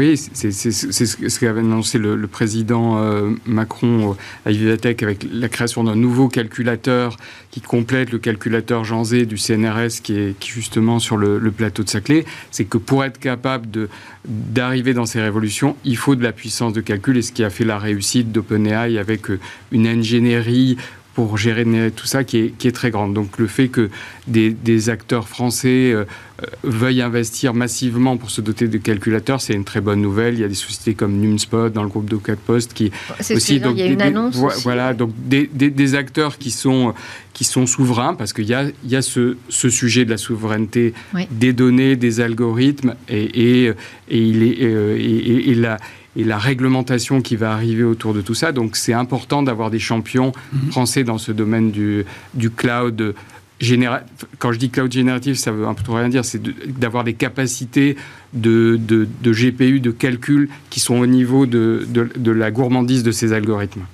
oui, 0.00 0.16
c'est 0.16 0.50
ce 0.50 1.38
qu'avait 1.38 1.60
annoncé 1.60 1.98
le, 1.98 2.26
président 2.26 2.98
euh, 2.98 3.30
Macron 3.46 4.10
euh, 4.10 4.14
à 4.44 4.50
Vivatech 4.50 5.04
avec 5.04 5.24
la 5.30 5.48
création 5.48 5.84
d'un 5.84 5.94
nouveau 5.94 6.26
calculateur 6.26 7.16
qui 7.52 7.60
complète 7.60 8.10
le 8.10 8.18
calculateur 8.18 8.82
Jean 8.82 9.02
du 9.02 9.36
CNRS 9.36 10.02
qui 10.02 10.16
est 10.16 10.44
justement 10.44 10.98
sur 10.98 11.16
le, 11.16 11.38
plateau 11.52 11.84
de 11.84 11.88
Saclay. 11.88 12.24
C'est 12.50 12.64
que 12.64 12.78
pour 12.78 13.04
être 13.04 13.20
capable 13.20 13.88
d'arriver 14.24 14.94
dans 14.94 15.06
ces 15.06 15.20
révolutions, 15.20 15.76
il 15.84 15.96
faut 15.96 16.16
de 16.16 16.24
la 16.24 16.32
puissance 16.32 16.72
de 16.72 16.80
calcul 16.80 17.16
et 17.16 17.22
ce 17.22 17.30
qui 17.30 17.44
a 17.44 17.50
fait 17.50 17.64
la 17.64 17.78
réussite 17.78 18.32
d'OpenAI 18.32 18.98
avec 18.98 19.30
euh, 19.30 19.38
une 19.70 19.86
ingénierie 19.86 20.76
pour 21.14 21.38
gérer 21.38 21.64
tout 21.94 22.06
ça 22.06 22.24
qui 22.24 22.38
est, 22.38 22.58
qui 22.58 22.68
est, 22.68 22.72
très 22.72 22.90
grande. 22.90 23.14
Donc 23.14 23.38
le 23.38 23.46
fait 23.46 23.68
que 23.68 23.88
des, 24.26 24.90
acteurs 24.90 25.28
français 25.28 25.92
euh, 25.92 26.04
euh, 26.42 26.46
veuillent 26.64 27.02
investir 27.02 27.54
massivement 27.54 28.16
pour 28.16 28.30
se 28.30 28.40
doter 28.40 28.66
de 28.66 28.78
calculateurs, 28.78 29.40
c'est 29.40 29.54
une 29.54 29.64
très 29.64 29.80
bonne 29.80 30.02
nouvelle. 30.02 30.34
Il 30.34 30.40
y 30.40 30.44
a 30.44 30.48
des 30.48 30.54
sociétés 30.54 30.94
comme 30.94 31.16
Numspot 31.18 31.70
dans 31.70 31.84
le 31.84 31.88
groupe 31.88 32.10
de 32.10 32.16
Post 32.34 32.74
qui 32.74 32.90
aussi 33.30 33.60
donc 33.60 33.74
il 33.76 33.80
y 33.80 33.82
a 33.82 33.86
une 33.86 34.02
annonce 34.02 34.36
voilà 34.62 34.94
donc 34.94 35.12
des, 35.16 35.94
acteurs 35.94 36.38
qui 36.38 36.50
sont 36.50 36.94
qui 37.32 37.44
sont 37.44 37.66
souverains 37.66 38.14
parce 38.14 38.32
qu'il 38.32 38.46
y 38.46 38.54
a, 38.54 38.64
il 38.84 38.90
y 38.90 38.96
a 38.96 39.02
ce, 39.02 39.36
ce, 39.48 39.68
sujet 39.68 40.04
de 40.04 40.10
la 40.10 40.16
souveraineté 40.16 40.94
des 41.30 41.52
données, 41.52 41.96
des 41.96 42.20
algorithmes 42.20 42.94
et, 43.08 43.66
et, 43.66 43.66
et 43.66 44.18
il 44.18 44.42
est 44.42 44.62
euh, 44.62 44.96
et, 44.98 45.50
et 45.50 45.54
la 45.54 45.78
et 46.16 46.24
la 46.24 46.38
réglementation 46.38 47.20
qui 47.20 47.36
va 47.36 47.52
arriver 47.52 47.84
autour 47.84 48.14
de 48.14 48.20
tout 48.20 48.34
ça. 48.34 48.52
Donc 48.52 48.76
c'est 48.76 48.92
important 48.92 49.42
d'avoir 49.42 49.70
des 49.70 49.78
champions 49.78 50.32
mhm. 50.52 50.70
français 50.70 51.04
dans 51.04 51.18
ce 51.18 51.32
domaine 51.32 51.70
du, 51.70 52.04
du 52.34 52.50
cloud. 52.50 53.14
Général, 53.60 54.04
quand 54.38 54.52
je 54.52 54.58
dis 54.58 54.70
cloud 54.70 54.92
génératif, 54.92 55.36
ça 55.36 55.52
veut 55.52 55.66
un 55.66 55.74
peu 55.74 55.92
rien 55.92 56.08
dire, 56.08 56.24
c'est 56.24 56.42
d'avoir 56.78 57.04
des 57.04 57.14
capacités 57.14 57.96
de, 58.32 58.78
de, 58.80 59.06
de, 59.22 59.32
GPU, 59.32 59.80
de 59.80 59.92
calcul 59.92 60.48
qui 60.70 60.80
sont 60.80 60.96
au 60.96 61.06
niveau 61.06 61.46
de, 61.46 61.86
de 61.88 62.30
la 62.30 62.50
gourmandise 62.50 63.04
de 63.04 63.12
ces 63.12 63.32
algorithmes. 63.32 63.84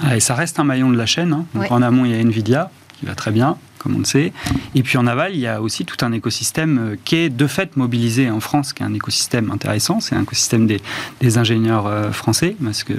Ah, 0.00 0.16
et 0.16 0.20
ça 0.20 0.34
reste 0.34 0.58
un 0.58 0.64
maillon 0.64 0.90
de 0.90 0.96
la 0.96 1.06
chaîne. 1.06 1.32
Hein. 1.32 1.66
En 1.70 1.82
amont, 1.82 2.04
il 2.04 2.12
y 2.12 2.14
a 2.14 2.18
Nvidia 2.18 2.70
qui 2.98 3.06
va 3.06 3.14
très 3.14 3.30
bien 3.30 3.56
comme 3.82 3.96
on 3.96 3.98
le 3.98 4.04
sait. 4.04 4.32
Et 4.74 4.82
puis 4.82 4.98
en 4.98 5.06
aval, 5.06 5.34
il 5.34 5.40
y 5.40 5.46
a 5.46 5.60
aussi 5.60 5.84
tout 5.84 6.02
un 6.04 6.12
écosystème 6.12 6.78
euh, 6.78 6.96
qui 7.04 7.16
est 7.16 7.28
de 7.28 7.46
fait 7.46 7.76
mobilisé 7.76 8.30
en 8.30 8.40
France, 8.40 8.72
qui 8.72 8.82
est 8.82 8.86
un 8.86 8.94
écosystème 8.94 9.50
intéressant. 9.50 10.00
C'est 10.00 10.14
un 10.14 10.22
écosystème 10.22 10.66
des, 10.66 10.80
des 11.20 11.38
ingénieurs 11.38 11.86
euh, 11.86 12.12
français, 12.12 12.56
parce 12.62 12.84
que 12.84 12.94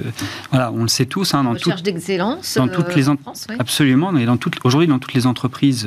voilà, 0.50 0.72
on 0.72 0.82
le 0.82 0.88
sait 0.88 1.06
tous. 1.06 1.34
Hein, 1.34 1.44
dans 1.44 1.52
recherche 1.52 1.82
d'excellence. 1.82 2.54
Dans 2.56 2.68
toutes 2.68 2.94
les 2.94 3.08
euh, 3.08 3.12
en 3.12 3.16
France, 3.16 3.46
absolument. 3.58 4.12
Mais 4.12 4.26
dans 4.26 4.38
aujourd'hui, 4.64 4.88
dans 4.88 4.98
toutes 4.98 5.14
les 5.14 5.26
entreprises 5.26 5.86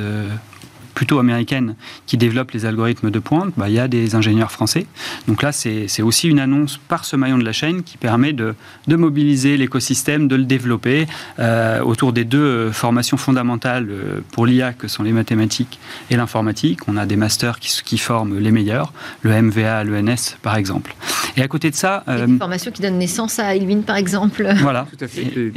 plutôt 0.98 1.20
américaine 1.20 1.76
qui 2.06 2.16
développe 2.16 2.50
les 2.50 2.66
algorithmes 2.66 3.12
de 3.12 3.20
pointe, 3.20 3.52
bah, 3.56 3.68
il 3.68 3.74
y 3.76 3.78
a 3.78 3.86
des 3.86 4.16
ingénieurs 4.16 4.50
français. 4.50 4.84
Donc 5.28 5.44
là, 5.44 5.52
c'est 5.52 6.02
aussi 6.02 6.26
une 6.26 6.40
annonce 6.40 6.80
par 6.88 7.04
ce 7.04 7.14
maillon 7.14 7.38
de 7.38 7.44
la 7.44 7.52
chaîne 7.52 7.84
qui 7.84 7.96
permet 7.96 8.32
de, 8.32 8.56
de 8.88 8.96
mobiliser 8.96 9.56
l'écosystème, 9.56 10.26
de 10.26 10.34
le 10.34 10.42
développer 10.42 11.06
euh, 11.38 11.82
autour 11.82 12.12
des 12.12 12.24
deux 12.24 12.42
euh, 12.42 12.72
formations 12.72 13.16
fondamentales 13.16 13.86
euh, 13.88 14.20
pour 14.32 14.44
l'IA 14.44 14.72
que 14.72 14.88
sont 14.88 15.04
les 15.04 15.12
mathématiques 15.12 15.78
et 16.10 16.16
l'informatique. 16.16 16.80
On 16.88 16.96
a 16.96 17.06
des 17.06 17.14
masters 17.14 17.60
qui, 17.60 17.70
qui, 17.84 17.96
forment 17.96 18.40
les 18.40 18.50
meilleurs, 18.50 18.92
le 19.22 19.40
MVA, 19.40 19.84
l'ENS 19.84 20.36
par 20.42 20.56
exemple. 20.56 20.96
Et 21.36 21.42
à 21.42 21.46
côté 21.46 21.70
de 21.70 21.76
ça... 21.76 22.02
Euh, 22.08 22.26
des 22.26 22.38
formations 22.38 22.72
qui 22.72 22.82
donnent 22.82 22.98
naissance 22.98 23.38
à 23.38 23.54
Ilvin 23.54 23.82
par 23.82 23.94
exemple. 23.94 24.52
Voilà, 24.62 24.88
tout 24.90 25.04
à 25.04 25.06
fait. 25.06 25.52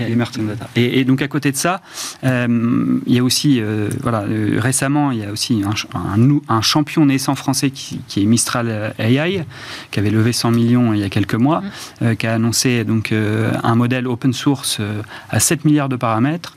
Et, 0.76 1.00
et, 1.00 1.04
donc 1.04 1.24
à 1.24 1.28
côté 1.28 1.52
de 1.52 1.58
ça, 1.58 1.82
euh, 2.24 3.00
il 3.08 3.16
y 3.16 3.18
a 3.18 3.24
aussi, 3.24 3.60
voilà, 4.04 4.24
récemment, 4.60 5.10
il 5.10 5.18
y 5.18 5.26
a 5.26 5.31
aussi 5.32 5.64
un, 5.64 6.40
un, 6.50 6.62
champion 6.62 7.06
naissant 7.06 7.36
français 7.36 7.72
qui, 7.72 8.00
est 8.18 8.26
Mistral 8.26 8.94
AI, 9.00 9.44
qui 9.92 10.00
avait 10.00 10.10
levé 10.10 10.34
100 10.34 10.52
millions 10.52 10.94
il 10.94 11.00
y 11.00 11.04
a 11.04 11.10
quelques 11.10 11.36
mois, 11.36 11.62
mm. 11.62 12.04
euh, 12.04 12.16
qui 12.16 12.28
a 12.28 12.34
annoncé 12.34 12.84
donc 12.84 13.12
euh, 13.12 13.52
un 13.64 13.76
modèle 13.76 14.08
open 14.08 14.34
source 14.34 14.78
euh, 14.80 15.02
à 15.30 15.40
7 15.40 15.66
milliards 15.66 15.90
de 15.90 15.96
paramètres, 15.96 16.56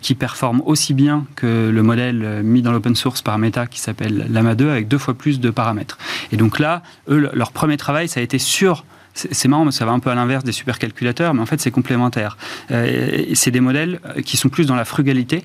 qui 0.00 0.14
performe 0.14 0.62
aussi 0.66 0.94
bien 0.94 1.24
que 1.34 1.70
le 1.72 1.82
modèle 1.82 2.42
mis 2.42 2.62
dans 2.62 2.72
l'open 2.72 2.94
source 2.94 3.22
par 3.22 3.38
Meta 3.38 3.66
qui 3.66 3.80
s'appelle 3.80 4.26
Lama 4.30 4.54
2 4.54 4.70
avec 4.70 4.88
deux 4.88 4.98
fois 4.98 5.14
plus 5.14 5.40
de 5.40 5.50
paramètres. 5.50 5.98
Et 6.30 6.36
donc 6.36 6.58
là, 6.58 6.82
eux, 7.08 7.30
leur 7.32 7.52
premier 7.52 7.76
travail, 7.76 8.08
ça 8.08 8.20
a 8.20 8.22
été 8.22 8.38
sur 8.38 8.84
c'est 9.14 9.48
marrant, 9.48 9.70
ça 9.70 9.84
va 9.84 9.92
un 9.92 9.98
peu 9.98 10.10
à 10.10 10.14
l'inverse 10.14 10.42
des 10.42 10.52
supercalculateurs, 10.52 11.34
mais 11.34 11.42
en 11.42 11.46
fait 11.46 11.60
c'est 11.60 11.70
complémentaire. 11.70 12.38
c'est 12.68 13.50
des 13.50 13.60
modèles 13.60 14.00
qui 14.24 14.36
sont 14.36 14.48
plus 14.48 14.66
dans 14.66 14.76
la 14.76 14.86
frugalité, 14.86 15.44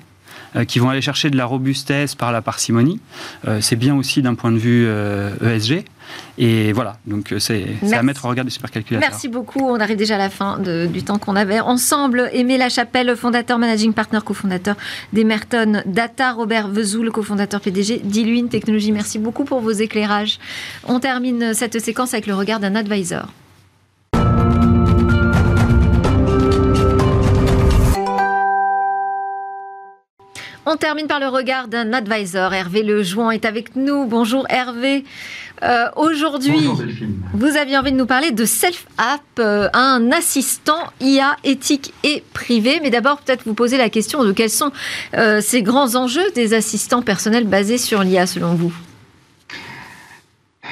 qui 0.66 0.78
vont 0.78 0.90
aller 0.90 1.00
chercher 1.00 1.30
de 1.30 1.36
la 1.36 1.44
robustesse 1.44 2.14
par 2.14 2.32
la 2.32 2.42
parcimonie. 2.42 3.00
Euh, 3.46 3.60
c'est 3.60 3.76
bien 3.76 3.94
aussi 3.94 4.22
d'un 4.22 4.34
point 4.34 4.52
de 4.52 4.58
vue 4.58 4.84
ESG. 4.84 5.72
Euh, 5.72 5.80
e 5.80 5.82
Et 6.38 6.72
voilà, 6.72 6.96
donc 7.06 7.34
c'est 7.38 7.66
à 7.92 8.02
mettre 8.02 8.24
au 8.24 8.28
regard 8.28 8.44
des 8.44 8.50
supercalculateurs. 8.50 9.08
Merci 9.08 9.28
beaucoup. 9.28 9.60
On 9.60 9.78
arrive 9.78 9.96
déjà 9.96 10.14
à 10.14 10.18
la 10.18 10.30
fin 10.30 10.58
du 10.58 11.02
temps 11.02 11.18
qu'on 11.18 11.36
avait 11.36 11.60
ensemble. 11.60 12.30
Aimé 12.32 12.56
Lachapelle, 12.56 13.14
fondateur, 13.16 13.58
managing 13.58 13.92
partner, 13.92 14.20
cofondateur 14.24 14.76
d'Emerton 15.12 15.82
Data. 15.86 16.32
Robert 16.32 16.68
Vezoul, 16.68 17.10
cofondateur 17.10 17.60
PDG 17.60 18.00
d'Iluine 18.04 18.48
Technologies. 18.48 18.92
Merci 18.92 19.18
beaucoup 19.18 19.44
pour 19.44 19.60
vos 19.60 19.70
éclairages. 19.70 20.38
On 20.86 21.00
termine 21.00 21.54
cette 21.54 21.78
séquence 21.80 22.14
avec 22.14 22.26
le 22.26 22.34
regard 22.34 22.60
d'un 22.60 22.74
advisor. 22.74 23.28
On 30.70 30.76
termine 30.76 31.06
par 31.06 31.18
le 31.18 31.28
regard 31.28 31.66
d'un 31.66 31.94
advisor. 31.94 32.52
Hervé 32.52 32.82
Lejoin 32.82 33.30
est 33.30 33.46
avec 33.46 33.74
nous. 33.74 34.04
Bonjour 34.04 34.44
Hervé. 34.50 35.02
Euh, 35.62 35.86
aujourd'hui, 35.96 36.60
vous 37.32 37.56
aviez 37.56 37.78
envie 37.78 37.90
de 37.90 37.96
nous 37.96 38.04
parler 38.04 38.32
de 38.32 38.44
Self-App, 38.44 39.22
euh, 39.38 39.70
un 39.72 40.12
assistant 40.12 40.80
IA 41.00 41.36
éthique 41.42 41.94
et 42.04 42.22
privé. 42.34 42.80
Mais 42.82 42.90
d'abord, 42.90 43.22
peut-être 43.22 43.44
vous 43.46 43.54
poser 43.54 43.78
la 43.78 43.88
question 43.88 44.22
de 44.22 44.32
quels 44.32 44.50
sont 44.50 44.70
euh, 45.14 45.40
ces 45.40 45.62
grands 45.62 45.94
enjeux 45.94 46.30
des 46.34 46.52
assistants 46.52 47.00
personnels 47.00 47.46
basés 47.46 47.78
sur 47.78 48.02
l'IA 48.02 48.26
selon 48.26 48.54
vous? 48.54 48.74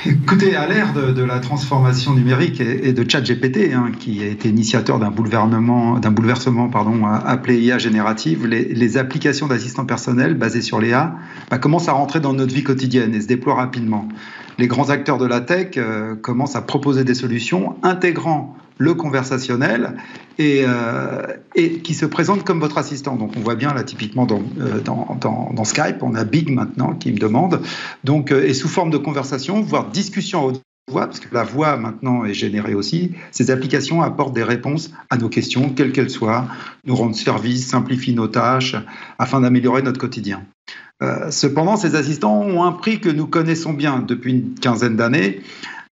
Écoutez, 0.04 0.54
à 0.54 0.66
l'ère 0.68 0.92
de, 0.92 1.22
la 1.22 1.40
transformation 1.40 2.12
numérique 2.12 2.60
et, 2.60 2.92
de 2.92 3.10
ChatGPT, 3.10 3.72
hein, 3.72 3.90
qui 3.98 4.22
a 4.22 4.26
été 4.26 4.50
initiateur 4.50 4.98
d'un 4.98 5.10
bouleversement, 5.10 5.98
d'un 5.98 6.10
bouleversement 6.10 6.68
pardon, 6.68 7.06
appelé 7.06 7.58
IA 7.58 7.78
générative, 7.78 8.46
les, 8.46 8.98
applications 8.98 9.46
d'assistants 9.46 9.86
personnels 9.86 10.34
basées 10.34 10.60
sur 10.60 10.80
l'IA 10.80 11.14
bah, 11.50 11.58
commencent 11.58 11.88
à 11.88 11.92
rentrer 11.92 12.20
dans 12.20 12.34
notre 12.34 12.54
vie 12.54 12.62
quotidienne 12.62 13.14
et 13.14 13.20
se 13.20 13.26
déploient 13.26 13.54
rapidement. 13.54 14.08
Les 14.58 14.68
grands 14.68 14.90
acteurs 14.90 15.18
de 15.18 15.26
la 15.26 15.40
tech 15.40 15.76
euh, 15.76 16.14
commencent 16.14 16.56
à 16.56 16.62
proposer 16.62 17.04
des 17.04 17.14
solutions 17.14 17.76
intégrant 17.82 18.56
le 18.78 18.94
conversationnel 18.94 19.96
et, 20.38 20.64
euh, 20.66 21.22
et, 21.54 21.78
qui 21.78 21.94
se 21.94 22.06
présente 22.06 22.44
comme 22.44 22.60
votre 22.60 22.78
assistant. 22.78 23.16
Donc 23.16 23.32
on 23.36 23.40
voit 23.40 23.54
bien 23.54 23.72
là 23.72 23.82
typiquement 23.84 24.26
dans, 24.26 24.42
euh, 24.60 25.64
Skype, 25.64 26.02
on 26.02 26.14
a 26.14 26.24
Big 26.24 26.50
maintenant 26.50 26.94
qui 26.94 27.12
me 27.12 27.18
demande, 27.18 27.60
donc, 28.04 28.30
euh, 28.30 28.46
et 28.46 28.54
sous 28.54 28.68
forme 28.68 28.90
de 28.90 28.98
conversation, 28.98 29.60
voire 29.62 29.88
discussion 29.90 30.44
haute 30.44 30.62
voix, 30.88 31.06
parce 31.06 31.18
que 31.18 31.34
la 31.34 31.42
voix 31.42 31.76
maintenant 31.76 32.24
est 32.24 32.34
générée 32.34 32.74
aussi, 32.74 33.12
ces 33.32 33.50
applications 33.50 34.02
apportent 34.02 34.34
des 34.34 34.44
réponses 34.44 34.92
à 35.10 35.16
nos 35.16 35.28
questions, 35.28 35.70
quelles 35.70 35.90
qu'elles 35.90 36.10
soient, 36.10 36.46
nous 36.84 36.94
rendent 36.94 37.16
service, 37.16 37.66
simplifient 37.66 38.14
nos 38.14 38.28
tâches, 38.28 38.76
afin 39.18 39.40
d'améliorer 39.40 39.82
notre 39.82 39.98
quotidien. 39.98 40.44
Cependant, 41.30 41.76
ces 41.76 41.94
assistants 41.94 42.40
ont 42.40 42.62
un 42.64 42.72
prix 42.72 43.00
que 43.00 43.10
nous 43.10 43.26
connaissons 43.26 43.74
bien 43.74 43.98
depuis 43.98 44.32
une 44.32 44.54
quinzaine 44.54 44.96
d'années, 44.96 45.40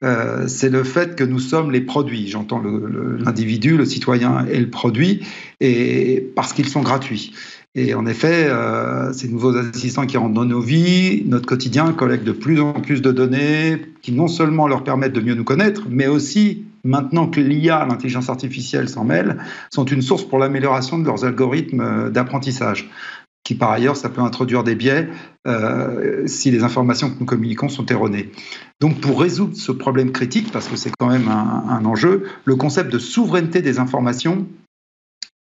euh, 0.02 0.48
c'est 0.48 0.68
le 0.68 0.84
fait 0.84 1.16
que 1.16 1.24
nous 1.24 1.38
sommes 1.38 1.70
les 1.70 1.80
produits. 1.80 2.28
J'entends 2.28 2.60
l'individu, 2.60 3.76
le, 3.76 3.84
citoyen 3.84 4.46
et 4.46 4.58
le 4.58 4.70
produit, 4.70 5.20
et 5.60 6.26
parce 6.34 6.52
qu'ils 6.52 6.68
sont 6.68 6.82
gratuits. 6.82 7.32
Et 7.74 7.94
en 7.94 8.04
effet, 8.06 8.48
euh, 8.48 9.12
ces 9.14 9.28
nouveaux 9.28 9.56
assistants 9.56 10.06
qui 10.06 10.18
rentrent 10.18 10.34
dans 10.34 10.44
nos 10.44 10.60
vies, 10.60 11.22
notre 11.26 11.46
quotidien, 11.46 11.92
collectent 11.92 12.24
de 12.24 12.32
plus 12.32 12.60
en 12.60 12.74
plus 12.74 13.00
de 13.00 13.12
données 13.12 13.80
qui 14.02 14.12
non 14.12 14.28
seulement 14.28 14.68
leur 14.68 14.84
permettent 14.84 15.14
de 15.14 15.22
mieux 15.22 15.34
nous 15.34 15.44
connaître, 15.44 15.86
mais 15.88 16.06
aussi, 16.06 16.64
maintenant 16.84 17.28
que 17.28 17.40
l'IA, 17.40 17.86
l'intelligence 17.88 18.28
artificielle 18.28 18.90
s'en 18.90 19.04
mêle, 19.04 19.38
sont 19.72 19.86
une 19.86 20.02
source 20.02 20.24
pour 20.24 20.38
l'amélioration 20.38 20.98
de 20.98 21.06
leurs 21.06 21.24
algorithmes 21.24 22.10
d'apprentissage 22.10 22.90
qui 23.44 23.54
par 23.54 23.70
ailleurs, 23.70 23.96
ça 23.96 24.08
peut 24.08 24.20
introduire 24.20 24.62
des 24.62 24.74
biais 24.74 25.08
euh, 25.46 26.26
si 26.26 26.50
les 26.50 26.62
informations 26.62 27.10
que 27.10 27.18
nous 27.18 27.26
communiquons 27.26 27.68
sont 27.68 27.86
erronées. 27.86 28.30
Donc 28.80 29.00
pour 29.00 29.20
résoudre 29.20 29.56
ce 29.56 29.72
problème 29.72 30.12
critique, 30.12 30.52
parce 30.52 30.68
que 30.68 30.76
c'est 30.76 30.92
quand 30.96 31.08
même 31.08 31.28
un, 31.28 31.84
enjeu, 31.84 32.24
le 32.44 32.56
concept 32.56 32.92
de 32.92 32.98
souveraineté 32.98 33.62
des 33.62 33.78
informations 33.78 34.46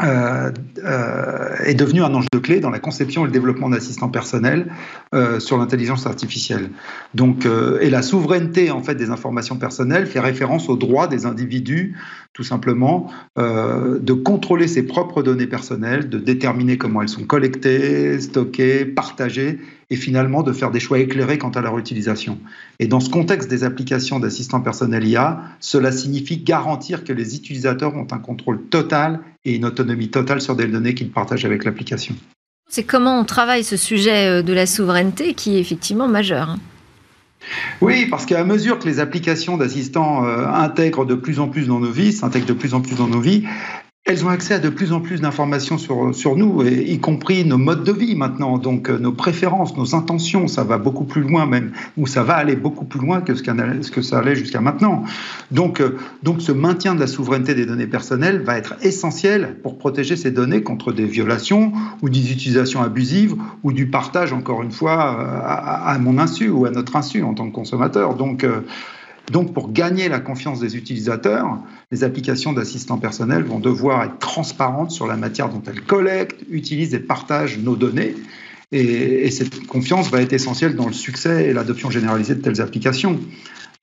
euh, 0.04 0.52
euh, 0.84 1.56
est 1.64 1.74
devenu 1.74 2.04
un 2.04 2.14
enjeu 2.14 2.28
clé 2.44 2.60
dans 2.60 2.70
la 2.70 2.80
conception 2.80 3.24
et 3.24 3.28
le 3.28 3.32
développement 3.32 3.70
d'assistants 3.70 4.10
personnels 4.10 4.70
euh, 5.14 5.40
sur 5.40 5.58
l'intelligence 5.58 6.06
artificielle. 6.06 6.70
Donc, 7.14 7.48
et 7.80 7.90
la 7.90 8.02
souveraineté 8.02 8.72
en 8.72 8.84
fait 8.84 8.96
des 8.96 9.10
informations 9.10 9.56
personnelles 9.56 10.06
fait 10.06 10.20
référence 10.20 10.68
au 10.68 10.76
droit 10.76 11.08
des 11.08 11.26
individus, 11.26 11.96
tout 12.34 12.44
simplement, 12.44 13.10
de 13.38 14.14
contrôler 14.14 14.68
ses 14.68 14.84
propres 14.84 15.24
données 15.24 15.48
personnelles, 15.48 16.10
de 16.10 16.18
déterminer 16.18 16.78
comment 16.78 17.02
elles 17.02 17.10
sont 17.10 17.24
collectées, 17.24 18.20
stockées, 18.20 18.84
partagées 18.84 19.60
et 19.90 19.96
finalement 19.96 20.44
de 20.44 20.52
faire 20.52 20.72
des 20.72 20.80
choix 20.80 21.00
éclairés 21.00 21.38
quant 21.38 21.52
à 21.52 21.62
leur 21.62 21.78
utilisation. 21.78 22.40
Et 22.80 22.88
dans 22.88 23.00
ce 23.00 23.10
contexte 23.10 23.50
des 23.50 23.64
applications 23.64 24.20
d'assistants 24.20 24.62
personnels 24.62 25.08
IA, 25.08 25.42
cela 25.60 25.92
signifie 25.92 26.38
garantir 26.38 27.04
que 27.04 27.14
les 27.14 27.36
utilisateurs 27.36 27.96
ont 27.96 28.08
un 28.12 28.20
contrôle 28.20 28.64
total 28.64 29.22
et 29.46 29.56
une 29.56 29.66
autonomie 29.66 30.10
totale 30.10 30.42
sur 30.42 30.56
des 30.56 30.68
données 30.68 30.94
qu'ils 30.94 31.12
partagent 31.12 31.46
avec 31.46 31.64
l'application. 31.64 32.16
C'est 32.70 32.84
comment 32.84 33.20
on 33.20 33.26
travaille 33.26 33.64
ce 33.64 33.78
sujet 33.78 34.28
euh, 34.28 34.42
de 34.42 34.54
la 34.54 34.66
souveraineté 34.66 35.34
qui 35.34 35.56
est 35.56 35.60
effectivement 35.60 36.08
majeur. 36.08 36.50
Hein. 36.50 36.60
Oui, 37.82 38.08
parce 38.08 38.26
qu'à 38.26 38.44
mesure 38.44 38.80
que 38.80 38.88
les 38.88 39.00
applications 39.00 39.58
d'assistants 39.58 40.26
euh, 40.26 40.48
intègrent 40.48 41.06
de 41.06 41.16
plus 41.16 41.40
en 41.40 41.48
plus 41.48 41.68
dans 41.68 41.80
nos 41.80 41.92
vies, 41.92 42.12
s'intègrent 42.12 42.48
de 42.48 42.54
plus 42.54 42.74
en 42.74 42.82
plus 42.82 42.96
dans 42.96 43.08
nos 43.08 43.22
vies, 43.22 43.44
elles 44.06 44.24
ont 44.24 44.30
accès 44.30 44.54
à 44.54 44.60
de 44.60 44.70
plus 44.70 44.94
en 44.94 45.02
plus 45.02 45.20
d'informations 45.20 45.80
sur, 45.80 46.14
sur 46.14 46.36
nous, 46.36 46.62
et, 46.62 46.92
y 46.92 47.00
compris 47.00 47.44
nos 47.44 47.58
modes 47.58 47.84
de 47.84 47.92
vie 47.92 48.16
maintenant, 48.16 48.60
donc 48.60 48.88
euh, 48.88 49.00
nos 49.00 49.12
préférences, 49.12 49.76
nos 49.78 49.96
intentions, 49.96 50.48
ça 50.48 50.64
va 50.64 50.78
beaucoup 50.78 51.06
plus 51.06 51.24
loin 51.24 51.48
même, 51.48 51.72
ou 51.98 52.06
ça 52.06 52.22
va 52.22 52.36
aller 52.36 52.56
beaucoup 52.56 52.86
plus 52.86 53.00
loin 53.00 53.22
que 53.22 53.34
ce, 53.34 53.44
ce 53.44 53.90
que 53.90 54.04
ça 54.04 54.20
allait 54.20 54.36
jusqu'à 54.36 54.62
maintenant. 54.62 55.04
Donc, 55.50 55.82
euh, 55.82 55.98
donc 56.22 56.44
ce 56.44 56.52
maintien 56.52 56.94
de 56.94 57.00
la 57.00 57.08
souveraineté 57.08 57.56
des 57.56 57.66
données 57.66 57.88
personnelles 57.88 58.44
va 58.44 58.60
être 58.60 58.76
essentiel 58.84 59.58
pour 59.64 59.80
protéger 59.80 60.16
ces 60.16 60.30
données 60.30 60.62
contre 60.62 60.92
des 60.92 61.06
violations 61.06 61.74
ou 62.04 62.10
des 62.10 62.32
utilisations 62.32 62.84
abusives 62.84 63.36
ou 63.64 63.74
du 63.74 63.88
partage, 63.88 64.34
encore 64.34 64.62
une 64.62 64.72
fois, 64.72 65.18
euh, 65.20 65.40
à, 65.44 65.90
à 65.90 65.98
mon 65.98 66.20
insu 66.20 66.50
ou 66.50 66.66
à 66.66 66.70
notre 66.70 66.96
insu 66.96 67.24
en 67.24 67.34
tant 67.34 67.50
que 67.50 67.56
consommateur. 67.56 68.14
Donc, 68.14 68.46
donc, 69.32 69.54
pour 69.54 69.72
gagner 69.72 70.08
la 70.08 70.20
confiance 70.20 70.60
des 70.60 70.78
utilisateurs, 70.78 71.58
les 71.92 72.04
applications 72.04 72.54
d'assistants 72.54 72.98
personnels 72.98 73.44
vont 73.44 73.60
devoir 73.60 74.04
être 74.04 74.20
transparentes 74.20 74.92
sur 74.92 75.08
la 75.08 75.18
matière 75.18 75.50
dont 75.50 75.64
elles 75.68 75.82
collectent, 75.82 76.42
utilisent 76.50 76.94
et 76.94 77.00
partagent 77.00 77.58
nos 77.58 77.76
données. 77.76 78.16
Et, 78.72 79.30
cette 79.32 79.66
confiance 79.68 80.10
va 80.10 80.22
être 80.22 80.34
essentielle 80.34 80.76
dans 80.76 80.88
le 80.88 80.94
succès 80.94 81.46
et 81.46 81.54
l'adoption 81.54 81.90
généralisée 81.90 82.36
de 82.36 82.42
telles 82.42 82.62
applications. 82.62 83.20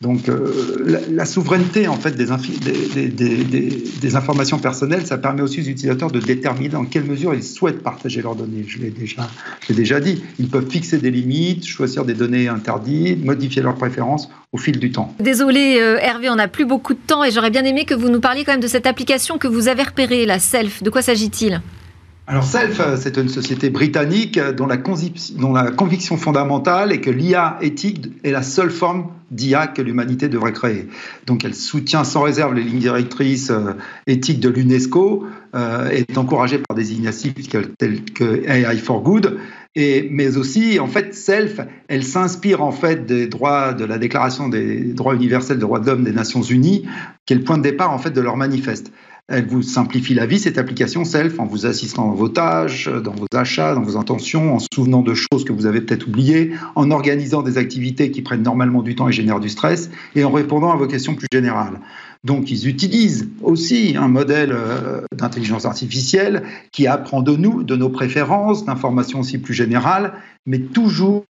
Donc 0.03 0.29
euh, 0.29 1.01
la, 1.13 1.25
souveraineté 1.25 1.87
en 1.87 1.95
fait 1.95 2.17
des, 2.17 4.17
informations 4.17 4.59
personnelles, 4.59 5.07
ça 5.07 5.17
permet 5.17 5.43
aussi 5.43 5.61
aux 5.61 5.65
utilisateurs 5.65 6.11
de 6.11 6.19
déterminer 6.19 6.71
dans 6.71 6.85
quelle 6.85 7.05
mesure 7.05 7.35
ils 7.35 7.45
souhaitent 7.45 7.85
partager 7.85 8.21
leurs 8.21 8.35
données. 8.35 8.65
Je 8.67 8.81
l'ai 8.81 8.91
déjà, 8.91 9.31
déjà 9.71 10.01
dit. 10.01 10.25
Ils 10.41 10.49
peuvent 10.49 10.69
fixer 10.69 10.99
des 10.99 11.13
limites, 11.13 11.65
choisir 11.65 12.05
des 12.05 12.15
données 12.15 12.49
interdites, 12.49 13.25
modifier 13.25 13.63
leurs 13.63 13.77
préférences 13.77 14.29
au 14.51 14.59
fil 14.59 14.81
du 14.81 14.91
temps. 14.91 15.15
Désolé 15.21 15.79
euh, 15.81 15.99
Hervé, 16.01 16.29
on 16.31 16.35
n'a 16.35 16.49
plus 16.49 16.65
beaucoup 16.65 16.95
de 16.95 17.01
temps 17.07 17.23
et 17.23 17.31
j'aurais 17.31 17.51
bien 17.51 17.65
aimé 17.65 17.85
que 17.85 17.95
vous 17.95 18.09
nous 18.09 18.21
parliez 18.21 18.45
quand 18.45 18.53
même 18.53 18.61
de 18.61 18.67
cette 18.67 18.87
application 18.87 19.39
que 19.39 19.47
vous 19.47 19.69
avez 19.69 19.85
repérée, 19.85 20.27
la 20.27 20.41
Self. 20.41 20.83
De 20.83 20.91
quoi 20.91 21.03
s'agit-il? 21.03 21.63
Alors 22.29 22.45
Self, 22.45 22.81
c'est 22.99 23.17
une 23.17 23.29
société 23.29 23.69
britannique 23.69 24.39
dont 24.39 24.67
la, 24.67 24.77
dont 24.77 25.53
la 25.53 25.71
conviction 25.73 26.17
fondamentale 26.17 26.93
est 26.93 27.01
que 27.01 27.11
l'IA 27.11 27.59
éthique 27.61 28.11
est 28.23 28.31
la 28.31 28.43
seule 28.43 28.71
forme 28.71 29.09
d'IA 29.33 29.67
que 29.67 29.83
l'humanité 29.83 30.29
devrait 30.29 30.53
créer. 30.53 30.87
Donc 31.27 31.45
elle 31.45 31.55
soutient 31.55 32.05
sans 32.05 32.23
réserve 32.23 32.55
les 32.55 32.63
lignes 32.63 32.79
directrices 32.79 33.51
euh, 33.51 33.73
éthiques 34.07 34.39
de 34.39 34.49
l'UNESCO, 34.49 35.27
euh, 35.55 35.89
est 35.91 36.17
encouragée 36.17 36.59
par 36.59 36.77
des 36.77 36.93
initiatives 36.93 37.49
telles 37.77 38.05
que 38.05 38.49
AI 38.49 38.77
for 38.79 39.03
Good, 39.03 39.39
mais 39.75 40.37
aussi 40.37 40.79
en 40.79 40.87
fait 40.87 41.15
Self, 41.15 41.61
elle 41.89 42.05
s'inspire 42.05 42.63
en 42.63 42.73
fait 42.73 43.05
des 43.05 43.27
droits 43.27 43.73
de 43.73 43.85
la 43.85 43.99
Déclaration 43.99 44.49
des 44.49 44.93
droits 44.93 45.15
universels 45.15 45.57
des 45.57 45.63
droits 45.63 45.81
de 45.81 45.87
l'homme 45.87 46.05
des 46.05 46.13
Nations 46.13 46.43
Unies, 46.43 46.87
qui 47.27 47.35
est 47.35 47.37
le 47.37 47.43
point 47.43 47.59
de 47.59 47.63
départ 47.63 47.91
en 47.91 47.99
fait 47.99 48.11
de 48.11 48.21
leur 48.21 48.37
manifeste. 48.37 48.93
Elle 49.29 49.47
vous 49.47 49.63
simplifie 49.63 50.15
la 50.15 50.27
vie, 50.27 50.39
cette 50.39 50.59
application 50.59 51.05
Self, 51.05 51.39
en 51.39 51.47
vous 51.47 51.65
assistant 51.65 52.09
dans 52.09 52.15
vos 52.15 52.29
tâches, 52.29 52.89
dans 52.89 53.13
vos 53.13 53.27
achats, 53.33 53.75
dans 53.75 53.81
vos 53.81 53.97
intentions, 53.97 54.55
en 54.55 54.59
souvenant 54.75 55.01
de 55.01 55.15
choses 55.15 55.45
que 55.47 55.53
vous 55.53 55.67
avez 55.67 55.81
peut-être 55.81 56.09
oubliées, 56.09 56.53
en 56.75 56.91
organisant 56.91 57.43
des 57.43 57.57
activités 57.57 58.11
qui 58.11 58.21
prennent 58.21 58.43
normalement 58.43 58.83
du 58.83 58.95
temps 58.97 59.09
et 59.09 59.13
génèrent 59.13 59.41
du 59.41 59.49
stress, 59.49 59.91
et 60.17 60.25
en 60.25 60.31
répondant 60.31 60.73
à 60.73 60.77
vos 60.77 60.89
questions 60.89 61.15
plus 61.15 61.29
générales. 61.33 61.81
Donc 62.25 62.51
ils 62.51 62.69
utilisent 62.69 63.29
aussi 63.43 63.97
un 63.97 64.09
modèle 64.09 64.53
euh, 64.53 65.03
d'intelligence 65.17 65.65
artificielle 65.65 66.45
qui 66.71 66.87
apprend 66.87 67.21
de 67.21 67.35
nous, 67.35 67.65
de 67.65 67.75
nos 67.75 67.89
préférences, 67.89 68.65
d'informations 68.65 69.21
aussi 69.21 69.39
plus 69.39 69.55
générales, 69.55 70.13
mais 70.47 70.61
toujours 70.61 71.25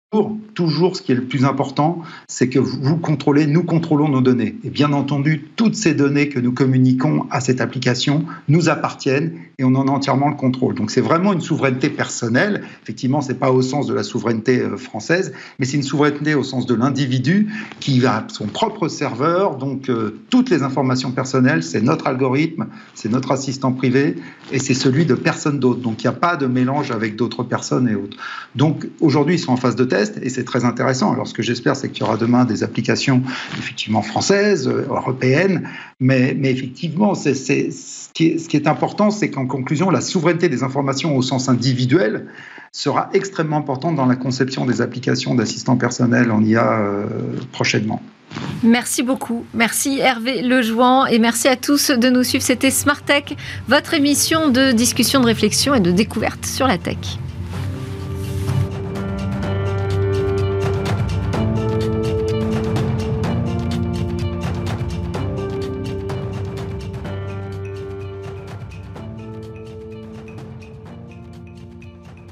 toujours, 0.55 0.97
ce 0.97 1.03
qui 1.03 1.13
est 1.13 1.17
le 1.17 1.25
plus 1.25 1.45
important, 1.45 2.03
c'est 2.29 2.49
que 2.49 2.59
vous 2.59 2.97
contrôlez, 2.99 3.47
nous 3.47 3.65
contrôlons 3.65 4.09
nos 4.09 4.21
données. 4.21 4.57
Et 4.63 4.71
bien 4.71 4.93
entendu, 4.93 5.49
toutes 5.57 5.75
ces 5.75 5.95
données 5.95 6.29
que 6.29 6.39
nous 6.39 6.53
communiquons 6.53 7.27
à 7.31 7.41
cette 7.41 7.61
application 7.61 8.27
nous 8.49 8.69
appartiennent 8.69 9.33
et 9.63 9.65
on 9.65 9.75
en 9.77 9.87
a 9.87 9.91
entièrement 9.91 10.29
le 10.29 10.35
contrôle. 10.35 10.75
Donc 10.75 10.91
c'est 10.91 11.01
vraiment 11.01 11.33
une 11.33 11.41
souveraineté 11.41 11.89
personnelle. 11.89 12.65
Effectivement, 12.83 13.21
c'est 13.21 13.39
pas 13.39 13.51
au 13.51 13.63
sens 13.63 13.87
de 13.87 13.95
la 13.95 14.03
souveraineté 14.03 14.61
euh, 14.61 14.77
française, 14.77 15.33
mais 15.59 15.67
c'est 15.67 15.77
une 15.77 15.83
souveraineté 15.85 16.35
au 16.35 16.43
sens 16.43 16.67
de 16.67 16.75
l'individu 16.75 17.49
qui 17.81 18.05
a 18.05 18.27
son 18.29 18.47
propre 18.47 18.89
serveur. 18.89 19.57
Donc 19.57 19.89
euh, 19.89 20.21
toutes 20.31 20.51
les 20.51 20.63
informations 20.63 21.13
personnelles, 21.13 21.63
c'est 21.63 21.81
notre 21.81 22.09
algorithme, 22.09 22.67
c'est 22.95 23.09
notre 23.09 23.31
assistant 23.31 23.73
privé 23.73 24.17
et 24.51 24.59
c'est 24.59 24.75
celui 24.75 25.07
de 25.07 25.15
personne 25.15 25.61
d'autre. 25.61 25.81
Donc 25.81 26.03
il 26.03 26.07
n'y 26.09 26.15
a 26.15 26.19
pas 26.19 26.37
de 26.37 26.47
mélange 26.47 26.91
avec 26.91 27.17
d'autres 27.17 27.45
personnes 27.45 27.89
et 27.89 27.95
autres. 27.95 28.17
Donc 28.57 28.89
aujourd'hui, 29.01 29.37
ils 29.37 29.39
sont 29.39 29.53
en 29.53 29.57
phase 29.57 29.77
de 29.77 29.85
test 29.85 30.19
et 30.21 30.29
c'est 30.29 30.45
très 30.45 30.65
intéressant. 30.65 31.13
Alors 31.13 31.29
ce 31.29 31.35
que 31.35 31.43
j'espère, 31.43 31.77
c'est 31.77 31.89
qu'il 31.89 32.05
y 32.05 32.07
aura 32.07 32.17
demain 32.17 32.45
des 32.45 32.65
applications 32.65 33.23
effectivement 33.59 34.03
françaises, 34.03 34.67
euh, 34.67 34.87
européennes, 34.89 35.69
mais, 36.03 36.37
effectivement, 36.43 37.15
c'est, 37.15 37.35
ce, 37.35 38.09
qui 38.13 38.27
est, 38.27 38.39
ce 38.39 38.49
qui 38.49 38.57
est 38.57 38.67
important, 38.67 39.11
c'est 39.11 39.31
qu'en 39.31 39.47
conclusion, 39.53 39.91
la 39.91 40.01
souveraineté 40.01 40.49
des 40.49 40.63
informations 40.63 41.15
au 41.17 41.23
sens 41.23 41.49
individuel 41.49 42.27
sera 42.73 43.11
extrêmement 43.13 43.59
importante 43.59 43.95
dans 43.97 44.07
la 44.07 44.17
conception 44.17 44.65
des 44.65 44.81
applications 44.81 45.35
d'assistants 45.35 45.77
personnels 45.77 46.31
en 46.31 46.43
IA 46.43 46.81
euh, 46.81 47.07
prochainement. 47.53 48.03
Merci 48.63 49.03
beaucoup. 49.03 49.45
Merci 49.53 49.99
Hervé 49.99 50.41
Lejouan 50.41 51.05
et 51.05 51.19
merci 51.19 51.49
à 51.49 51.57
tous 51.57 51.91
de 51.91 52.09
nous 52.09 52.25
suivre. 52.25 52.43
C'était 52.43 52.71
Smart 52.71 53.03
Tech, 53.03 53.37
votre 53.69 53.93
émission 53.93 54.49
de 54.49 54.73
discussion, 54.73 55.21
de 55.21 55.27
réflexion 55.27 55.75
et 55.75 55.81
de 55.81 55.91
découverte 55.91 56.47
sur 56.47 56.67
la 56.67 56.79
tech. 56.79 57.19